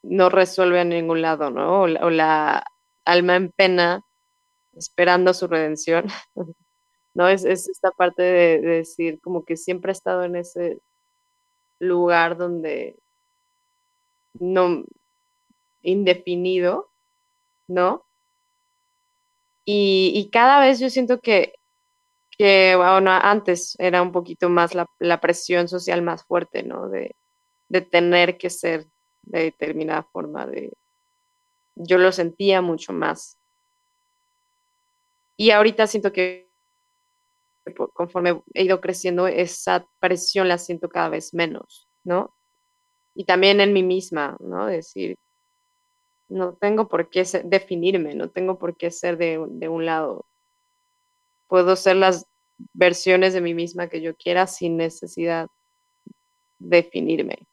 no 0.02 0.28
resuelve 0.28 0.80
a 0.80 0.84
ningún 0.84 1.22
lado, 1.22 1.50
¿no? 1.50 1.82
O 1.82 1.86
la, 1.86 2.04
o 2.04 2.10
la 2.10 2.64
alma 3.06 3.36
en 3.36 3.50
pena 3.50 4.02
esperando 4.74 5.32
su 5.32 5.46
redención. 5.48 6.06
¿no? 7.14 7.28
Es, 7.28 7.44
es 7.46 7.68
esta 7.68 7.92
parte 7.92 8.22
de, 8.22 8.60
de 8.60 8.68
decir 8.78 9.18
como 9.22 9.44
que 9.44 9.56
siempre 9.56 9.90
he 9.90 9.94
estado 9.94 10.24
en 10.24 10.36
ese 10.36 10.80
lugar 11.78 12.36
donde 12.36 12.98
no 14.34 14.84
indefinido, 15.82 16.90
¿no? 17.68 18.07
Y, 19.70 20.30
cada 20.32 20.60
vez 20.60 20.80
yo 20.80 20.88
siento 20.88 21.20
que, 21.20 21.52
que 22.30 22.72
bueno, 22.74 23.10
antes 23.10 23.76
era 23.78 24.00
un 24.00 24.12
poquito 24.12 24.48
más 24.48 24.74
la, 24.74 24.86
la 24.98 25.20
presión 25.20 25.68
social 25.68 26.00
más 26.00 26.24
fuerte, 26.24 26.62
¿no? 26.62 26.88
De, 26.88 27.14
de 27.68 27.82
tener 27.82 28.38
que 28.38 28.48
ser 28.48 28.86
de 29.24 29.42
determinada 29.42 30.04
forma, 30.04 30.46
de 30.46 30.72
yo 31.74 31.98
lo 31.98 32.12
sentía 32.12 32.62
mucho 32.62 32.94
más. 32.94 33.36
Y 35.36 35.50
ahorita 35.50 35.86
siento 35.86 36.14
que 36.14 36.48
conforme 37.92 38.42
he 38.54 38.64
ido 38.64 38.80
creciendo, 38.80 39.26
esa 39.26 39.86
presión 40.00 40.48
la 40.48 40.56
siento 40.56 40.88
cada 40.88 41.10
vez 41.10 41.34
menos, 41.34 41.86
¿no? 42.04 42.34
Y 43.14 43.24
también 43.24 43.60
en 43.60 43.74
mí 43.74 43.82
misma, 43.82 44.38
¿no? 44.40 44.64
Decir, 44.64 45.18
no 46.28 46.54
tengo 46.54 46.88
por 46.88 47.10
qué 47.10 47.24
ser- 47.24 47.44
definirme, 47.44 48.14
no 48.14 48.30
tengo 48.30 48.58
por 48.58 48.76
qué 48.76 48.90
ser 48.90 49.16
de, 49.18 49.44
de 49.48 49.68
un 49.68 49.86
lado. 49.86 50.26
Puedo 51.48 51.76
ser 51.76 51.96
las 51.96 52.26
versiones 52.72 53.32
de 53.32 53.40
mí 53.40 53.54
misma 53.54 53.88
que 53.88 54.00
yo 54.00 54.16
quiera 54.16 54.46
sin 54.46 54.76
necesidad 54.76 55.48
de 56.58 56.82
definirme, 56.82 57.46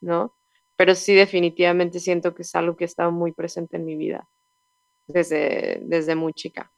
¿no? 0.00 0.34
Pero 0.76 0.94
sí 0.94 1.14
definitivamente 1.14 2.00
siento 2.00 2.34
que 2.34 2.42
es 2.42 2.54
algo 2.54 2.76
que 2.76 2.84
estado 2.84 3.12
muy 3.12 3.32
presente 3.32 3.76
en 3.76 3.84
mi 3.84 3.96
vida 3.96 4.28
desde, 5.06 5.80
desde 5.82 6.14
muy 6.14 6.32
chica. 6.32 6.72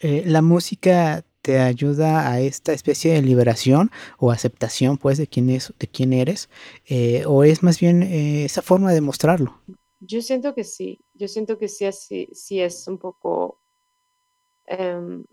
Eh, 0.00 0.22
la 0.26 0.42
música 0.42 1.24
te 1.42 1.58
ayuda 1.60 2.30
a 2.30 2.40
esta 2.40 2.72
especie 2.72 3.12
de 3.14 3.22
liberación 3.22 3.90
o 4.18 4.30
aceptación, 4.30 4.98
pues, 4.98 5.16
de 5.18 5.26
quién 5.26 5.48
es, 5.48 5.72
de 5.78 5.86
quién 5.86 6.12
eres, 6.12 6.50
eh, 6.86 7.24
o 7.26 7.44
es 7.44 7.62
más 7.62 7.80
bien 7.80 8.02
eh, 8.02 8.44
esa 8.44 8.62
forma 8.62 8.92
de 8.92 9.00
mostrarlo. 9.00 9.60
Yo 10.00 10.22
siento 10.22 10.54
que 10.54 10.64
sí, 10.64 11.04
yo 11.12 11.28
siento 11.28 11.58
que 11.58 11.68
sí, 11.68 11.84
así, 11.84 12.28
sí 12.32 12.60
es 12.60 12.88
un 12.88 12.98
poco 12.98 13.60
em, 14.66 15.24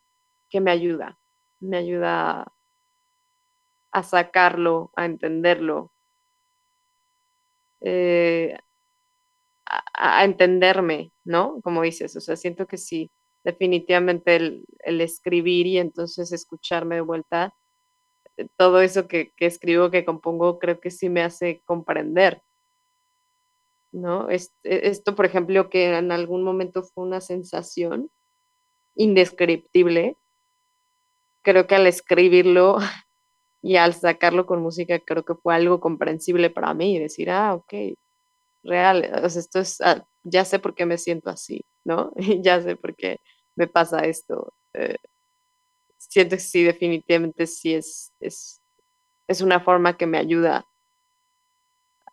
que 0.49 0.62
me 0.62 0.71
ayuda, 0.71 1.19
me 1.62 1.78
ayuda 1.78 2.45
a 3.93 4.04
sacarlo, 4.04 4.91
a 4.97 5.06
entenderlo, 5.06 5.93
eh, 7.82 8.58
a, 9.65 10.19
a 10.21 10.26
entenderme, 10.26 11.12
¿no? 11.23 11.60
Como 11.63 11.82
dices, 11.84 12.15
o 12.15 12.21
sea, 12.21 12.36
siento 12.36 12.67
que 12.67 12.78
sí, 12.78 13.12
definitivamente 13.43 14.36
el, 14.36 14.65
el 14.80 15.02
escribir 15.02 15.67
y 15.67 15.78
entonces 15.78 16.32
escucharme 16.32 16.95
de 16.95 17.02
vuelta, 17.02 17.54
eh, 18.38 18.47
todo 18.58 18.82
eso 18.82 19.08
que, 19.10 19.34
que 19.38 19.47
escribo, 19.47 19.91
que 19.91 20.06
compongo, 20.06 20.60
creo 20.60 20.80
que 20.82 20.91
sí 20.91 21.10
me 21.10 21.23
hace 21.23 21.62
comprender, 21.65 22.43
¿no? 23.93 24.29
Es- 24.29 24.53
e- 24.63 24.89
esto, 24.89 25.15
por 25.15 25.25
ejemplo, 25.27 25.69
que 25.69 25.97
en 25.97 26.12
algún 26.13 26.43
momento 26.43 26.84
fue 26.84 27.06
una 27.06 27.21
sensación 27.21 28.12
indescriptible, 28.95 30.17
creo 31.41 31.67
que 31.67 31.75
al 31.75 31.88
escribirlo 31.88 32.77
y 33.63 33.77
al 33.77 33.93
sacarlo 33.93 34.45
con 34.45 34.62
música, 34.62 34.99
creo 34.99 35.25
que 35.25 35.36
fue 35.36 35.56
algo 35.56 35.79
comprensible 35.79 36.49
para 36.49 36.73
mí, 36.73 36.99
decir, 36.99 37.32
ah, 37.32 37.56
ok, 37.56 37.73
real, 38.63 39.12
o 39.23 39.29
sea, 39.29 39.41
esto 39.41 39.60
es, 39.62 39.82
ah, 39.82 40.06
ya 40.23 40.45
sé 40.45 40.60
por 40.60 40.75
qué 40.75 40.86
me 40.86 40.97
siento 40.99 41.29
así, 41.32 41.63
¿no? 41.86 42.13
Y 42.17 42.41
ya 42.43 42.62
sé 42.62 42.75
por 42.77 42.95
qué 42.95 43.19
me 43.56 43.67
pasa 43.67 44.01
esto. 44.01 44.53
eh, 44.75 44.97
siento 45.97 46.36
que 46.36 46.41
sí, 46.41 46.63
definitivamente 46.63 47.47
sí 47.47 47.73
es, 47.73 48.13
es, 48.19 48.62
es 49.27 49.41
una 49.41 49.62
forma 49.62 49.97
que 49.97 50.08
me 50.08 50.17
ayuda 50.19 50.67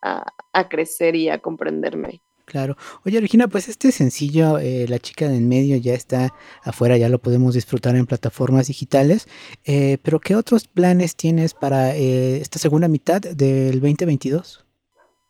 a, 0.02 0.32
a 0.52 0.68
crecer 0.68 1.16
y 1.16 1.28
a 1.28 1.40
comprenderme. 1.40 2.22
Claro. 2.44 2.76
Oye, 3.04 3.20
Regina, 3.20 3.46
pues 3.46 3.68
este 3.68 3.92
sencillo, 3.92 4.58
eh, 4.58 4.86
La 4.88 4.98
chica 4.98 5.28
de 5.28 5.36
en 5.36 5.48
medio, 5.48 5.76
ya 5.76 5.94
está 5.94 6.34
afuera, 6.64 6.96
ya 6.98 7.08
lo 7.08 7.20
podemos 7.20 7.54
disfrutar 7.54 7.94
en 7.94 8.06
plataformas 8.06 8.66
digitales. 8.66 9.28
eh, 9.64 9.98
pero 10.02 10.18
¿qué 10.20 10.34
otros 10.34 10.66
planes 10.66 11.14
tienes 11.16 11.54
para 11.54 11.94
eh, 11.96 12.38
esta 12.40 12.58
segunda 12.58 12.88
mitad 12.88 13.20
del 13.20 13.80
2022? 13.80 14.66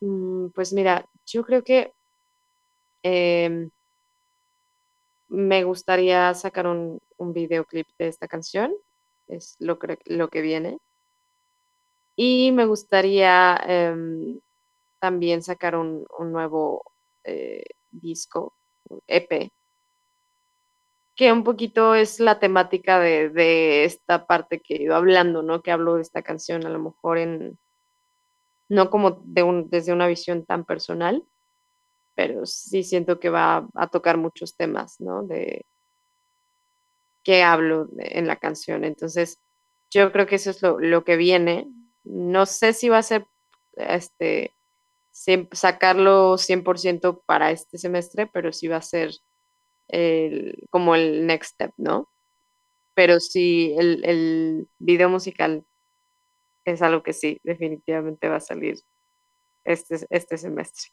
Mm, 0.00 0.48
Pues 0.54 0.72
mira, 0.72 1.06
yo 1.26 1.44
creo 1.44 1.62
que 1.62 1.92
em, 3.02 3.70
me 5.28 5.64
gustaría 5.64 6.34
sacar 6.34 6.66
un, 6.66 6.98
un 7.16 7.32
videoclip 7.32 7.86
de 7.98 8.08
esta 8.08 8.28
canción, 8.28 8.72
es 9.28 9.56
lo 9.58 9.78
que, 9.78 9.98
lo 10.06 10.28
que 10.28 10.42
viene. 10.42 10.78
Y 12.16 12.52
me 12.52 12.66
gustaría 12.66 13.56
em, 13.66 14.40
también 15.00 15.42
sacar 15.42 15.76
un, 15.76 16.06
nuevo 16.20 16.92
eh, 17.24 17.64
disco, 17.90 18.56
EP, 19.06 19.50
que 21.16 21.32
un 21.32 21.44
poquito 21.44 21.94
es 21.94 22.20
la 22.20 22.38
temática 22.38 23.00
de, 23.00 23.28
de, 23.30 23.84
esta 23.84 24.26
parte 24.26 24.60
que 24.60 24.76
he 24.76 24.82
ido 24.82 24.94
hablando, 24.94 25.42
¿no? 25.42 25.62
Que 25.62 25.70
hablo 25.70 25.96
de 25.96 26.02
esta 26.02 26.22
canción, 26.22 26.64
a 26.66 26.70
lo 26.70 26.78
mejor 26.78 27.18
en, 27.18 27.58
no 28.70 28.88
como 28.88 29.20
de 29.24 29.42
un, 29.42 29.68
desde 29.68 29.92
una 29.92 30.06
visión 30.06 30.46
tan 30.46 30.64
personal, 30.64 31.24
pero 32.14 32.46
sí 32.46 32.84
siento 32.84 33.18
que 33.18 33.28
va 33.28 33.68
a 33.74 33.88
tocar 33.88 34.16
muchos 34.16 34.56
temas, 34.56 35.00
¿no? 35.00 35.24
De 35.24 35.66
qué 37.24 37.42
hablo 37.42 37.88
en 37.98 38.26
la 38.26 38.36
canción. 38.36 38.84
Entonces, 38.84 39.40
yo 39.90 40.12
creo 40.12 40.26
que 40.26 40.36
eso 40.36 40.50
es 40.50 40.62
lo, 40.62 40.78
lo 40.78 41.04
que 41.04 41.16
viene. 41.16 41.68
No 42.04 42.46
sé 42.46 42.72
si 42.72 42.88
va 42.88 42.98
a 42.98 43.02
ser 43.02 43.26
este 43.74 44.54
sacarlo 45.52 46.38
100% 46.38 47.22
para 47.26 47.50
este 47.50 47.78
semestre, 47.78 48.26
pero 48.26 48.52
sí 48.52 48.68
va 48.68 48.76
a 48.76 48.82
ser 48.82 49.12
el, 49.88 50.66
como 50.70 50.94
el 50.94 51.26
next 51.26 51.54
step, 51.54 51.72
¿no? 51.76 52.10
Pero 52.94 53.20
sí, 53.20 53.74
el, 53.78 54.04
el 54.04 54.68
video 54.78 55.08
musical 55.08 55.64
es 56.64 56.82
algo 56.82 57.02
que 57.02 57.12
sí, 57.12 57.40
definitivamente 57.42 58.28
va 58.28 58.36
a 58.36 58.40
salir 58.40 58.80
este, 59.64 60.06
este 60.10 60.38
semestre. 60.38 60.90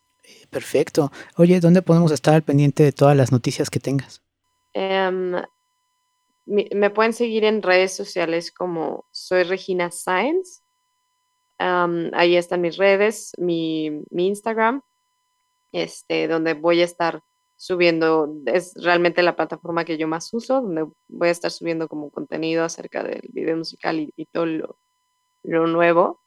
Perfecto. 0.49 1.11
Oye, 1.37 1.59
¿dónde 1.59 1.81
podemos 1.81 2.11
estar 2.11 2.33
al 2.33 2.43
pendiente 2.43 2.83
de 2.83 2.91
todas 2.91 3.15
las 3.15 3.31
noticias 3.31 3.69
que 3.69 3.79
tengas? 3.79 4.21
Um, 4.73 5.41
me, 6.45 6.67
me, 6.73 6.89
pueden 6.89 7.13
seguir 7.13 7.43
en 7.43 7.61
redes 7.61 7.95
sociales 7.95 8.51
como 8.51 9.07
soy 9.11 9.43
Regina 9.43 9.91
Science. 9.91 10.61
Ahí 11.59 12.35
están 12.35 12.61
mis 12.61 12.77
redes, 12.77 13.33
mi, 13.37 14.03
Instagram, 14.11 14.81
este, 15.71 16.27
donde 16.27 16.53
voy 16.53 16.81
a 16.81 16.85
estar 16.85 17.23
subiendo, 17.55 18.35
es 18.45 18.73
realmente 18.75 19.23
la 19.23 19.35
plataforma 19.35 19.83
que 19.83 19.97
yo 19.97 20.07
más 20.07 20.31
uso, 20.33 20.61
donde 20.61 20.85
voy 21.07 21.27
a 21.29 21.31
estar 21.31 21.49
subiendo 21.49 21.87
como 21.87 22.11
contenido 22.11 22.63
acerca 22.63 23.03
del 23.03 23.21
video 23.29 23.57
musical 23.57 23.99
y, 24.15 24.25
todo 24.27 24.45
lo, 24.45 24.77
nuevo. 25.43 26.21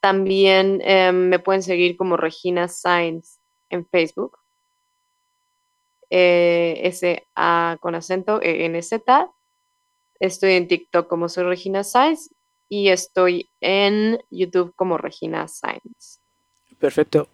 También 0.00 0.80
eh, 0.82 1.12
me 1.12 1.38
pueden 1.38 1.62
seguir 1.62 1.96
como 1.96 2.16
Regina 2.16 2.68
Sainz 2.68 3.38
en 3.70 3.86
Facebook. 3.86 4.38
Eh, 6.10 6.80
S 6.84 7.26
A 7.34 7.78
con 7.80 7.94
acento 7.94 8.40
E 8.40 8.64
N 8.64 8.80
Z. 8.82 9.30
Estoy 10.20 10.52
en 10.52 10.68
TikTok 10.68 11.08
como 11.08 11.28
soy 11.28 11.44
Regina 11.44 11.84
Sainz 11.84 12.30
y 12.68 12.88
estoy 12.88 13.48
en 13.60 14.18
YouTube 14.30 14.74
como 14.76 14.98
Regina 14.98 15.48
Sainz. 15.48 16.20
Perfecto. 16.78 17.28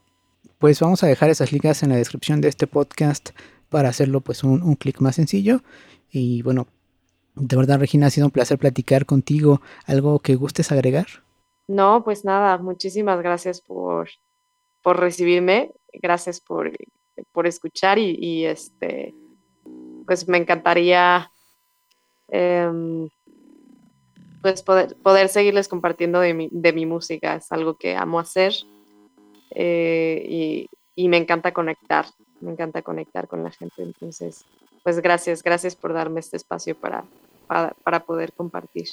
Pues 0.58 0.80
vamos 0.80 1.02
a 1.02 1.06
dejar 1.06 1.30
esas 1.30 1.52
ligas 1.52 1.82
en 1.82 1.90
la 1.90 1.96
descripción 1.96 2.40
de 2.40 2.48
este 2.48 2.66
podcast 2.66 3.30
para 3.68 3.88
hacerlo 3.88 4.20
pues 4.20 4.44
un, 4.44 4.62
un 4.62 4.74
clic 4.76 5.00
más 5.00 5.16
sencillo. 5.16 5.62
Y 6.10 6.42
bueno, 6.42 6.68
de 7.34 7.56
verdad 7.56 7.80
Regina, 7.80 8.06
ha 8.06 8.10
sido 8.10 8.26
un 8.26 8.32
placer 8.32 8.58
platicar 8.58 9.06
contigo. 9.06 9.60
¿Algo 9.86 10.18
que 10.20 10.34
gustes 10.34 10.70
agregar? 10.70 11.06
No, 11.68 12.04
pues 12.04 12.24
nada, 12.24 12.58
muchísimas 12.58 13.18
gracias 13.22 13.60
por, 13.60 14.08
por 14.82 15.00
recibirme, 15.00 15.72
gracias 15.92 16.40
por, 16.40 16.72
por 17.32 17.46
escuchar 17.46 17.98
y, 17.98 18.16
y, 18.20 18.44
este, 18.44 19.14
pues 20.06 20.28
me 20.28 20.38
encantaría 20.38 21.30
eh, 22.28 23.08
pues 24.42 24.62
poder, 24.62 24.96
poder 24.96 25.28
seguirles 25.28 25.68
compartiendo 25.68 26.20
de 26.20 26.34
mi, 26.34 26.48
de 26.50 26.72
mi 26.72 26.86
música, 26.86 27.36
es 27.36 27.50
algo 27.52 27.76
que 27.76 27.96
amo 27.96 28.18
hacer 28.18 28.52
eh, 29.50 30.24
y, 30.28 30.66
y 30.94 31.08
me 31.08 31.16
encanta 31.16 31.52
conectar, 31.52 32.06
me 32.40 32.52
encanta 32.52 32.82
conectar 32.82 33.28
con 33.28 33.44
la 33.44 33.50
gente, 33.50 33.82
entonces, 33.82 34.44
pues 34.82 35.00
gracias, 35.00 35.42
gracias 35.42 35.76
por 35.76 35.92
darme 35.92 36.20
este 36.20 36.36
espacio 36.36 36.74
para, 36.74 37.04
para, 37.46 37.74
para 37.84 38.00
poder 38.00 38.32
compartir. 38.32 38.88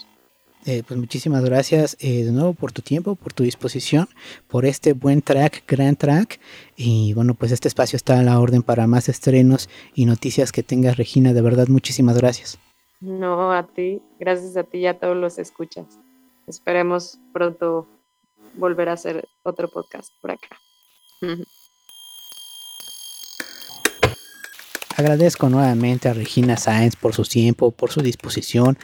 Eh, 0.65 0.83
pues 0.85 0.99
muchísimas 0.99 1.43
gracias 1.43 1.95
eh, 2.01 2.25
de 2.25 2.31
nuevo 2.31 2.53
por 2.53 2.73
tu 2.73 2.81
tiempo, 2.81 3.15
por 3.15 3.31
tu 3.31 3.43
disposición, 3.43 4.09
por 4.47 4.65
este 4.65 4.91
buen 4.93 5.21
track, 5.21 5.63
gran 5.65 5.95
track. 5.95 6.39
Y 6.75 7.13
bueno, 7.13 7.33
pues 7.33 7.51
este 7.53 7.69
espacio 7.69 7.95
está 7.95 8.19
a 8.19 8.23
la 8.23 8.39
orden 8.39 8.61
para 8.61 8.85
más 8.85 9.07
estrenos 9.07 9.69
y 9.95 10.05
noticias 10.05 10.51
que 10.51 10.63
tengas, 10.63 10.97
Regina. 10.97 11.33
De 11.33 11.41
verdad, 11.41 11.69
muchísimas 11.69 12.17
gracias. 12.17 12.59
No, 13.01 13.53
a 13.53 13.67
ti, 13.67 14.01
gracias 14.19 14.57
a 14.57 14.63
ti 14.63 14.79
y 14.79 14.87
a 14.87 14.99
todos 14.99 15.15
los 15.15 15.39
escuchas. 15.39 15.99
Esperemos 16.47 17.19
pronto 17.31 17.87
volver 18.55 18.89
a 18.89 18.93
hacer 18.93 19.27
otro 19.43 19.69
podcast 19.69 20.11
por 20.21 20.31
acá. 20.31 20.59
Agradezco 24.99 25.47
nuevamente 25.47 26.09
a 26.09 26.13
Regina 26.13 26.57
Sáenz 26.57 26.97
por 26.97 27.15
su 27.15 27.23
tiempo, 27.23 27.71
por 27.71 27.89
su 27.89 28.01
disposición 28.01 28.77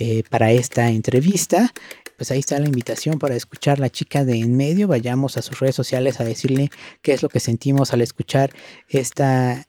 eh, 0.00 0.24
para 0.28 0.50
esta 0.50 0.90
entrevista. 0.90 1.72
Pues 2.16 2.32
ahí 2.32 2.40
está 2.40 2.58
la 2.58 2.66
invitación 2.66 3.20
para 3.20 3.36
escuchar 3.36 3.78
la 3.78 3.88
chica 3.88 4.24
de 4.24 4.40
en 4.40 4.56
medio. 4.56 4.88
Vayamos 4.88 5.36
a 5.36 5.42
sus 5.42 5.60
redes 5.60 5.76
sociales 5.76 6.18
a 6.18 6.24
decirle 6.24 6.70
qué 7.02 7.12
es 7.12 7.22
lo 7.22 7.28
que 7.28 7.38
sentimos 7.38 7.92
al 7.92 8.00
escuchar 8.00 8.50
esta 8.88 9.64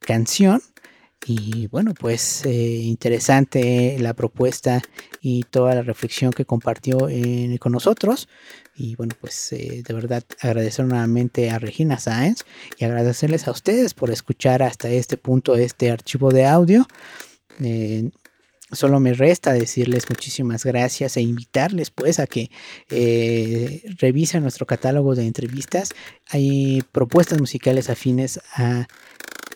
canción. 0.00 0.60
Y 1.28 1.66
bueno, 1.66 1.92
pues 1.92 2.46
eh, 2.46 2.50
interesante 2.50 3.96
la 3.98 4.14
propuesta 4.14 4.80
y 5.20 5.42
toda 5.42 5.74
la 5.74 5.82
reflexión 5.82 6.32
que 6.32 6.44
compartió 6.44 7.08
eh, 7.08 7.58
con 7.58 7.72
nosotros. 7.72 8.28
Y 8.76 8.94
bueno, 8.94 9.14
pues 9.18 9.52
eh, 9.52 9.82
de 9.86 9.94
verdad 9.94 10.22
agradecer 10.40 10.84
nuevamente 10.84 11.50
a 11.50 11.58
Regina 11.58 11.98
Sáenz 11.98 12.44
y 12.78 12.84
agradecerles 12.84 13.48
a 13.48 13.50
ustedes 13.50 13.94
por 13.94 14.10
escuchar 14.10 14.62
hasta 14.62 14.90
este 14.90 15.16
punto 15.16 15.56
este 15.56 15.90
archivo 15.90 16.30
de 16.30 16.44
audio. 16.44 16.86
Eh, 17.62 18.10
solo 18.70 19.00
me 19.00 19.14
resta 19.14 19.54
decirles 19.54 20.10
muchísimas 20.10 20.64
gracias 20.64 21.16
e 21.16 21.22
invitarles 21.22 21.90
pues 21.90 22.18
a 22.18 22.26
que 22.26 22.50
eh, 22.90 23.82
revisen 23.98 24.42
nuestro 24.42 24.66
catálogo 24.66 25.14
de 25.14 25.26
entrevistas. 25.26 25.94
Hay 26.28 26.82
propuestas 26.92 27.40
musicales 27.40 27.88
afines 27.88 28.40
a, 28.54 28.86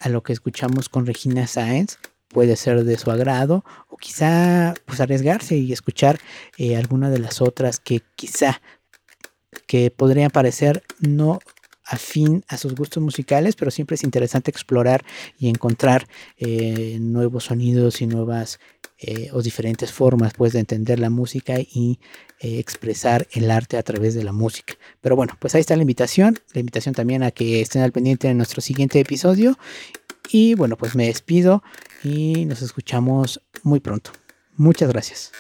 a 0.01 0.09
lo 0.09 0.23
que 0.23 0.33
escuchamos 0.33 0.89
con 0.89 1.07
Regina 1.07 1.47
Sáenz 1.47 1.99
puede 2.29 2.57
ser 2.57 2.85
de 2.85 2.97
su 2.97 3.11
agrado 3.11 3.65
o 3.89 3.97
quizá 3.97 4.75
pues 4.87 5.01
arriesgarse 5.01 5.57
y 5.57 5.73
escuchar 5.73 6.19
eh, 6.59 6.77
alguna 6.77 7.11
de 7.11 7.19
las 7.19 7.41
otras 7.41 7.81
que 7.81 8.03
quizá 8.17 8.61
que 9.67 9.91
podrían 9.91 10.31
parecer 10.31 10.83
no 11.01 11.41
afín 11.91 12.45
a 12.47 12.57
sus 12.57 12.75
gustos 12.75 13.03
musicales, 13.03 13.57
pero 13.57 13.71
siempre 13.73 13.97
es 13.97 14.05
interesante 14.05 14.51
explorar 14.51 15.05
y 15.39 15.49
encontrar 15.49 16.07
eh, 16.39 16.99
nuevos 17.01 17.45
sonidos 17.45 18.01
y 18.01 18.07
nuevas 18.07 18.61
eh, 18.99 19.31
o 19.33 19.43
diferentes 19.43 19.91
formas 19.93 20.33
pues 20.37 20.53
de 20.53 20.61
entender 20.61 21.01
la 21.01 21.11
música 21.11 21.59
y 21.59 21.99
eh, 22.39 22.61
expresar 22.61 23.27
el 23.33 23.51
arte 23.51 23.77
a 23.77 23.83
través 23.83 24.15
de 24.15 24.23
la 24.23 24.33
música. 24.33 24.75
Pero 25.01 25.17
bueno, 25.17 25.37
pues 25.41 25.57
ahí 25.57 25.61
está 25.61 25.75
la 25.75 25.83
invitación, 25.83 26.39
la 26.55 26.61
invitación 26.61 26.95
también 26.95 27.25
a 27.25 27.33
que 27.33 27.61
estén 27.61 27.83
al 27.83 27.91
pendiente 27.91 28.29
de 28.29 28.35
nuestro 28.35 28.61
siguiente 28.61 29.01
episodio 29.01 29.59
y 30.31 30.55
bueno, 30.55 30.77
pues 30.77 30.95
me 30.95 31.07
despido 31.07 31.65
y 32.05 32.45
nos 32.45 32.63
escuchamos 32.63 33.43
muy 33.65 33.81
pronto. 33.81 34.13
Muchas 34.57 34.91
gracias. 34.91 35.33